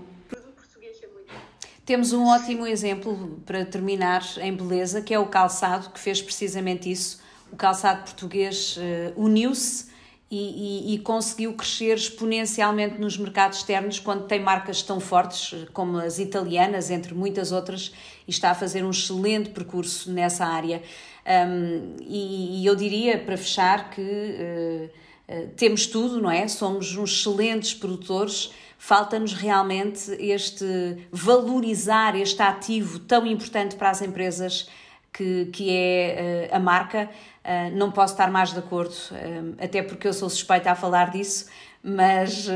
Temos 1.86 2.14
um 2.14 2.24
ótimo 2.24 2.66
exemplo 2.66 3.40
para 3.44 3.64
terminar 3.64 4.24
em 4.38 4.54
beleza, 4.54 5.02
que 5.02 5.12
é 5.12 5.18
o 5.18 5.26
calçado, 5.26 5.90
que 5.90 6.00
fez 6.00 6.22
precisamente 6.22 6.90
isso. 6.90 7.20
O 7.52 7.56
calçado 7.56 8.04
português 8.04 8.78
uh, 8.78 8.80
uniu-se 9.20 9.86
e, 10.34 10.90
e, 10.90 10.94
e, 10.94 10.98
conseguiu 10.98 11.52
crescer 11.52 11.94
exponencialmente 11.94 13.00
nos 13.00 13.16
mercados 13.16 13.58
externos 13.58 14.00
quando 14.00 14.26
tem 14.26 14.40
marcas 14.40 14.82
tão 14.82 14.98
fortes 14.98 15.54
como 15.72 15.98
as 15.98 16.18
italianas, 16.18 16.90
entre 16.90 17.14
muitas 17.14 17.52
outras, 17.52 17.92
e 18.26 18.32
está 18.32 18.50
a 18.50 18.54
fazer 18.54 18.84
um 18.84 18.90
excelente 18.90 19.50
percurso 19.50 20.10
nessa 20.10 20.44
área. 20.44 20.82
Um, 21.24 21.96
e, 22.00 22.62
e, 22.62 22.66
eu 22.66 22.74
diria, 22.74 23.16
para 23.16 23.36
fechar, 23.36 23.90
que 23.90 24.00
uh, 24.00 24.90
uh, 25.32 25.48
temos 25.56 25.86
tudo, 25.86 26.20
não 26.20 26.30
é? 26.30 26.48
Somos 26.48 26.96
uns 26.96 27.12
excelentes 27.12 27.72
produtores, 27.72 28.50
falta-nos 28.76 29.34
realmente 29.34 30.10
este 30.18 30.66
valorizar 31.12 32.16
este 32.16 32.42
ativo 32.42 32.98
tão 32.98 33.24
importante 33.24 33.76
para 33.76 33.88
as 33.88 34.02
empresas 34.02 34.68
que, 35.12 35.46
que 35.52 35.70
é 35.70 36.48
uh, 36.50 36.56
a 36.56 36.58
marca. 36.58 37.08
Uh, 37.44 37.76
não 37.76 37.90
posso 37.90 38.14
estar 38.14 38.30
mais 38.30 38.54
de 38.54 38.58
acordo, 38.58 38.94
uh, 38.94 39.54
até 39.62 39.82
porque 39.82 40.08
eu 40.08 40.14
sou 40.14 40.30
suspeita 40.30 40.70
a 40.70 40.74
falar 40.74 41.10
disso, 41.10 41.44
mas, 41.86 42.48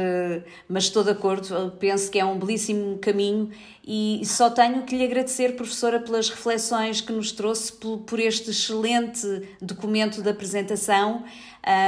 mas 0.66 0.84
estou 0.84 1.04
de 1.04 1.10
acordo, 1.10 1.70
penso 1.78 2.10
que 2.10 2.18
é 2.18 2.24
um 2.24 2.38
belíssimo 2.38 2.96
caminho 2.96 3.50
e 3.86 4.22
só 4.24 4.48
tenho 4.48 4.84
que 4.84 4.96
lhe 4.96 5.04
agradecer, 5.04 5.54
professora, 5.54 6.00
pelas 6.00 6.30
reflexões 6.30 7.02
que 7.02 7.12
nos 7.12 7.30
trouxe, 7.30 7.70
por, 7.74 8.18
este 8.18 8.48
excelente 8.48 9.20
documento 9.60 10.22
de 10.22 10.30
apresentação. 10.30 11.24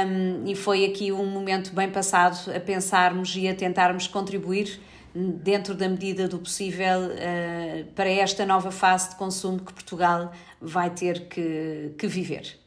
Um, 0.07 0.47
e 0.47 0.53
foi 0.53 0.85
aqui 0.85 1.11
um 1.11 1.25
momento 1.25 1.73
bem 1.73 1.89
passado 1.89 2.55
a 2.55 2.59
pensarmos 2.59 3.35
e 3.35 3.47
a 3.47 3.55
tentarmos 3.55 4.05
contribuir 4.05 4.79
dentro 5.15 5.73
da 5.73 5.89
medida 5.89 6.27
do 6.27 6.37
possível, 6.37 7.09
para 7.95 8.09
esta 8.09 8.45
nova 8.45 8.69
fase 8.69 9.09
de 9.09 9.15
consumo 9.15 9.57
que 9.61 9.73
Portugal 9.73 10.31
vai 10.61 10.91
ter 10.91 11.21
que, 11.27 11.95
que 11.97 12.05
viver. 12.05 12.60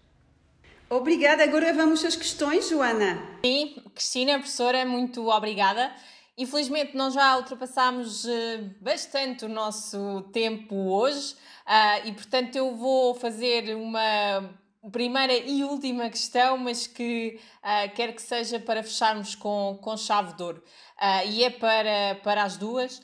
Obrigada. 0.95 1.43
Agora 1.43 1.73
vamos 1.73 2.05
às 2.05 2.15
questões, 2.15 2.69
Joana. 2.69 3.21
Sim, 3.45 3.75
Cristina, 3.93 4.35
professora, 4.35 4.87
muito 4.87 5.29
obrigada. 5.29 5.93
Infelizmente, 6.39 6.97
nós 6.97 7.15
já 7.15 7.37
ultrapassámos 7.37 8.25
eh, 8.25 8.59
bastante 8.81 9.45
o 9.45 9.49
nosso 9.49 10.23
tempo 10.33 10.77
hoje 10.93 11.35
uh, 11.67 12.07
e, 12.07 12.13
portanto, 12.13 12.55
eu 12.55 12.77
vou 12.77 13.13
fazer 13.13 13.75
uma 13.75 14.49
primeira 14.93 15.33
e 15.33 15.65
última 15.65 16.09
questão, 16.09 16.57
mas 16.59 16.87
que 16.87 17.41
uh, 17.59 17.93
quero 17.97 18.13
que 18.13 18.23
seja 18.23 18.61
para 18.61 18.81
fecharmos 18.81 19.35
com, 19.35 19.77
com 19.83 19.97
chave 19.97 20.35
de 20.35 20.43
ouro. 20.45 20.63
E 21.27 21.43
é 21.43 21.51
para, 21.51 22.21
para 22.23 22.45
as 22.45 22.57
duas. 22.57 23.03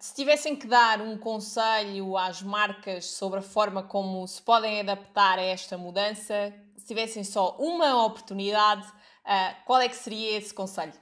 Se 0.00 0.14
tivessem 0.16 0.56
que 0.56 0.66
dar 0.66 1.00
um 1.00 1.16
conselho 1.16 2.16
às 2.18 2.42
marcas 2.42 3.06
sobre 3.06 3.38
a 3.38 3.42
forma 3.42 3.84
como 3.84 4.26
se 4.26 4.42
podem 4.42 4.80
adaptar 4.80 5.38
a 5.38 5.42
esta 5.42 5.78
mudança, 5.78 6.52
se 6.84 6.88
tivessem 6.88 7.24
só 7.24 7.56
uma 7.58 8.04
oportunidade, 8.04 8.86
uh, 8.86 9.56
qual 9.64 9.80
é 9.80 9.88
que 9.88 9.96
seria 9.96 10.36
esse 10.36 10.52
conselho? 10.52 10.92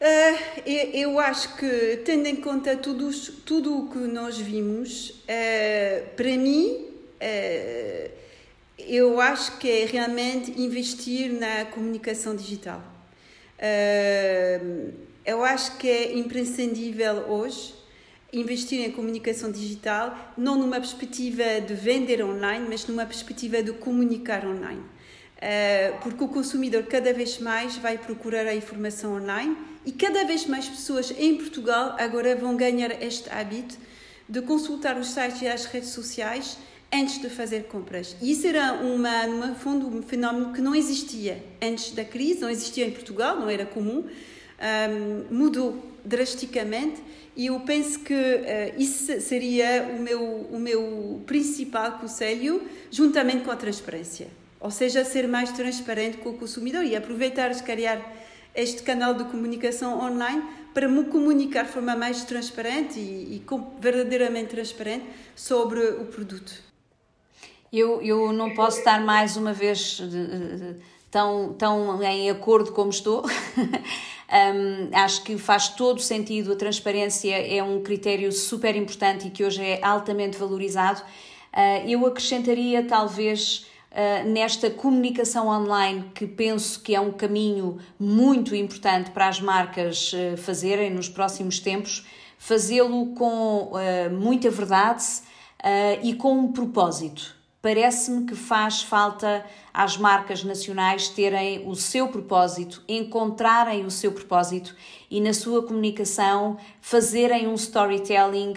Uh, 0.00 0.60
eu, 0.66 1.20
acho 1.20 1.56
que, 1.56 1.98
tendo 2.04 2.26
em 2.26 2.36
conta 2.36 2.76
tudo, 2.76 3.08
tudo 3.44 3.78
o 3.78 3.88
que 3.88 3.98
nós 3.98 4.36
vimos, 4.36 5.10
uh, 5.10 6.14
para 6.16 6.36
mim, 6.36 6.88
uh, 7.22 8.10
eu 8.78 9.20
acho 9.20 9.58
que 9.58 9.70
é 9.70 9.84
realmente 9.84 10.60
investir 10.60 11.32
na 11.32 11.66
comunicação 11.66 12.34
digital. 12.34 12.82
eu 15.24 15.44
acho 15.44 15.76
que 15.76 15.88
é 15.88 16.18
imprescindível 16.18 17.30
hoje 17.30 17.79
investir 18.32 18.80
em 18.80 18.90
comunicação 18.90 19.50
digital, 19.50 20.34
não 20.36 20.56
numa 20.56 20.76
perspectiva 20.76 21.60
de 21.60 21.74
vender 21.74 22.22
online, 22.24 22.66
mas 22.68 22.86
numa 22.86 23.04
perspectiva 23.04 23.62
de 23.62 23.72
comunicar 23.72 24.46
online. 24.46 24.82
porque 26.02 26.22
o 26.22 26.28
consumidor 26.28 26.82
cada 26.84 27.12
vez 27.14 27.38
mais 27.38 27.76
vai 27.76 27.96
procurar 27.96 28.46
a 28.46 28.54
informação 28.54 29.14
online 29.14 29.56
e 29.86 29.92
cada 29.92 30.24
vez 30.24 30.46
mais 30.46 30.68
pessoas 30.68 31.10
em 31.18 31.36
Portugal 31.36 31.96
agora 31.98 32.36
vão 32.36 32.54
ganhar 32.56 33.02
este 33.02 33.30
hábito 33.30 33.78
de 34.28 34.42
consultar 34.42 34.98
os 34.98 35.08
sites 35.08 35.42
e 35.42 35.48
as 35.48 35.64
redes 35.64 35.88
sociais 35.88 36.58
antes 36.92 37.20
de 37.20 37.28
fazer 37.28 37.64
compras. 37.64 38.16
E 38.20 38.32
isso 38.32 38.46
era, 38.46 38.74
uma, 38.74 39.26
no 39.26 39.54
fundo, 39.54 39.86
um 39.86 40.02
fenómeno 40.02 40.52
que 40.52 40.60
não 40.60 40.74
existia 40.74 41.42
antes 41.62 41.92
da 41.92 42.04
crise, 42.04 42.40
não 42.40 42.50
existia 42.50 42.86
em 42.86 42.90
Portugal, 42.90 43.38
não 43.38 43.48
era 43.48 43.64
comum, 43.64 44.04
um, 44.60 45.34
mudou 45.34 45.89
drasticamente 46.04 47.02
e 47.36 47.46
eu 47.46 47.60
penso 47.60 48.00
que 48.00 48.14
uh, 48.14 48.74
isso 48.76 49.20
seria 49.20 49.94
o 49.96 50.00
meu, 50.00 50.22
o 50.22 50.58
meu 50.58 51.22
principal 51.26 51.92
conselho, 51.92 52.62
juntamente 52.90 53.44
com 53.44 53.50
a 53.50 53.56
transparência. 53.56 54.28
Ou 54.60 54.70
seja, 54.70 55.04
ser 55.04 55.26
mais 55.26 55.52
transparente 55.52 56.18
com 56.18 56.30
o 56.30 56.34
consumidor 56.34 56.84
e 56.84 56.94
aproveitar, 56.94 57.54
se 57.54 57.62
calhar, 57.62 58.04
este 58.54 58.82
canal 58.82 59.14
de 59.14 59.24
comunicação 59.24 60.00
online 60.00 60.42
para 60.74 60.88
me 60.88 61.04
comunicar 61.04 61.64
de 61.64 61.72
forma 61.72 61.96
mais 61.96 62.24
transparente 62.24 62.98
e, 62.98 63.36
e 63.36 63.42
verdadeiramente 63.80 64.50
transparente 64.50 65.06
sobre 65.34 65.80
o 65.80 66.04
produto. 66.06 66.52
Eu, 67.72 68.02
eu 68.02 68.32
não 68.32 68.52
posso 68.52 68.78
estar 68.78 69.00
mais 69.00 69.36
uma 69.36 69.52
vez 69.52 70.02
tão, 71.10 71.54
tão 71.54 72.02
em 72.02 72.28
acordo 72.30 72.72
como 72.72 72.90
estou. 72.90 73.24
um, 74.30 74.96
acho 74.96 75.22
que 75.24 75.36
faz 75.36 75.68
todo 75.68 76.00
sentido. 76.00 76.52
A 76.52 76.56
transparência 76.56 77.34
é 77.34 77.62
um 77.62 77.82
critério 77.82 78.30
super 78.30 78.76
importante 78.76 79.26
e 79.26 79.30
que 79.30 79.44
hoje 79.44 79.62
é 79.62 79.84
altamente 79.84 80.36
valorizado. 80.38 81.02
Uh, 81.52 81.88
eu 81.88 82.06
acrescentaria 82.06 82.86
talvez 82.86 83.66
uh, 83.90 84.28
nesta 84.28 84.70
comunicação 84.70 85.48
online, 85.48 86.10
que 86.14 86.26
penso 86.26 86.80
que 86.80 86.94
é 86.94 87.00
um 87.00 87.10
caminho 87.10 87.78
muito 87.98 88.54
importante 88.54 89.10
para 89.10 89.26
as 89.26 89.40
marcas 89.40 90.12
uh, 90.12 90.36
fazerem 90.36 90.90
nos 90.90 91.08
próximos 91.08 91.58
tempos, 91.58 92.06
fazê-lo 92.38 93.14
com 93.14 93.72
uh, 93.72 94.10
muita 94.12 94.50
verdade 94.50 95.04
e 96.02 96.14
com 96.14 96.38
um 96.38 96.52
propósito. 96.52 97.36
Parece-me 97.62 98.24
que 98.24 98.34
faz 98.34 98.82
falta 98.82 99.44
às 99.72 99.98
marcas 99.98 100.42
nacionais 100.42 101.08
terem 101.08 101.68
o 101.68 101.74
seu 101.74 102.08
propósito, 102.08 102.82
encontrarem 102.88 103.84
o 103.84 103.90
seu 103.90 104.12
propósito 104.12 104.74
e 105.10 105.20
na 105.20 105.34
sua 105.34 105.66
comunicação 105.66 106.56
fazerem 106.80 107.46
um 107.46 107.54
storytelling 107.54 108.54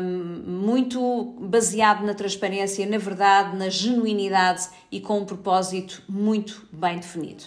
um, 0.00 0.42
muito 0.46 1.34
baseado 1.38 2.02
na 2.02 2.14
transparência, 2.14 2.86
na 2.86 2.96
verdade, 2.96 3.56
na 3.56 3.68
genuinidade 3.68 4.70
e 4.90 5.00
com 5.00 5.18
um 5.18 5.26
propósito 5.26 6.02
muito 6.08 6.66
bem 6.72 6.96
definido. 6.96 7.44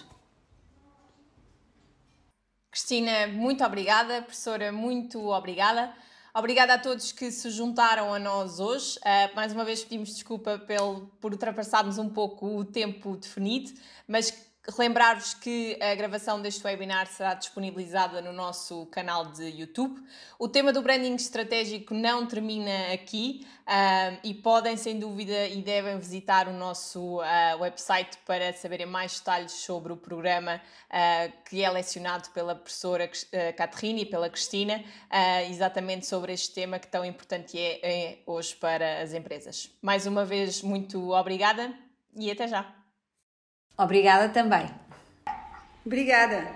Cristina, 2.70 3.26
muito 3.28 3.64
obrigada. 3.64 4.22
Professora, 4.22 4.72
muito 4.72 5.30
obrigada. 5.30 5.92
Obrigada 6.38 6.76
a 6.76 6.78
todos 6.78 7.12
que 7.12 7.32
se 7.32 7.50
juntaram 7.50 8.14
a 8.14 8.20
nós 8.20 8.60
hoje. 8.60 9.00
Uh, 9.00 9.36
mais 9.36 9.52
uma 9.54 9.66
vez 9.66 9.84
pedimos 9.84 10.10
desculpa 10.10 10.60
pelo, 10.60 11.08
por 11.20 11.32
ultrapassarmos 11.32 11.98
um 11.98 12.08
pouco 12.08 12.60
o 12.60 12.64
tempo 12.64 13.18
definido, 13.18 13.72
mas 14.08 14.30
Relembrar-vos 14.70 15.34
que 15.34 15.78
a 15.82 15.96
gravação 15.96 16.42
deste 16.42 16.66
webinar 16.66 17.08
será 17.08 17.34
disponibilizada 17.34 18.22
no 18.22 18.34
nosso 18.34 18.86
canal 18.88 19.32
de 19.32 19.46
YouTube. 19.46 19.98
O 20.38 20.50
tema 20.50 20.74
do 20.74 20.82
branding 20.82 21.16
estratégico 21.16 21.94
não 21.94 22.26
termina 22.26 22.92
aqui 22.92 23.48
e 24.26 24.34
podem, 24.34 24.76
sem 24.76 25.00
dúvida, 25.00 25.48
e 25.48 25.62
devem 25.62 25.98
visitar 25.98 26.50
o 26.50 26.54
nosso 26.54 27.20
uh, 27.20 27.60
website 27.60 28.18
para 28.26 28.52
saberem 28.52 28.86
mais 28.86 29.18
detalhes 29.18 29.54
sobre 29.54 29.94
o 29.94 29.98
programa 29.98 30.62
uh, 30.90 31.34
que 31.50 31.64
é 31.64 31.70
lecionado 31.70 32.30
pela 32.32 32.54
professora 32.54 33.06
uh, 33.06 33.56
Catherine 33.56 34.02
e 34.02 34.06
pela 34.06 34.30
Cristina, 34.30 34.84
exatamente 35.50 36.06
sobre 36.06 36.34
este 36.34 36.54
tema 36.54 36.78
que 36.78 36.88
tão 36.88 37.06
importante 37.06 37.58
é, 37.58 37.80
é 37.84 38.20
hoje 38.26 38.56
para 38.56 39.02
as 39.02 39.14
empresas. 39.14 39.72
Mais 39.82 40.06
uma 40.06 40.26
vez, 40.26 40.62
muito 40.62 41.12
obrigada 41.12 41.74
e 42.16 42.30
até 42.30 42.48
já! 42.48 42.87
Obrigada 43.78 44.30
também. 44.30 44.68
Obrigada. 45.86 46.48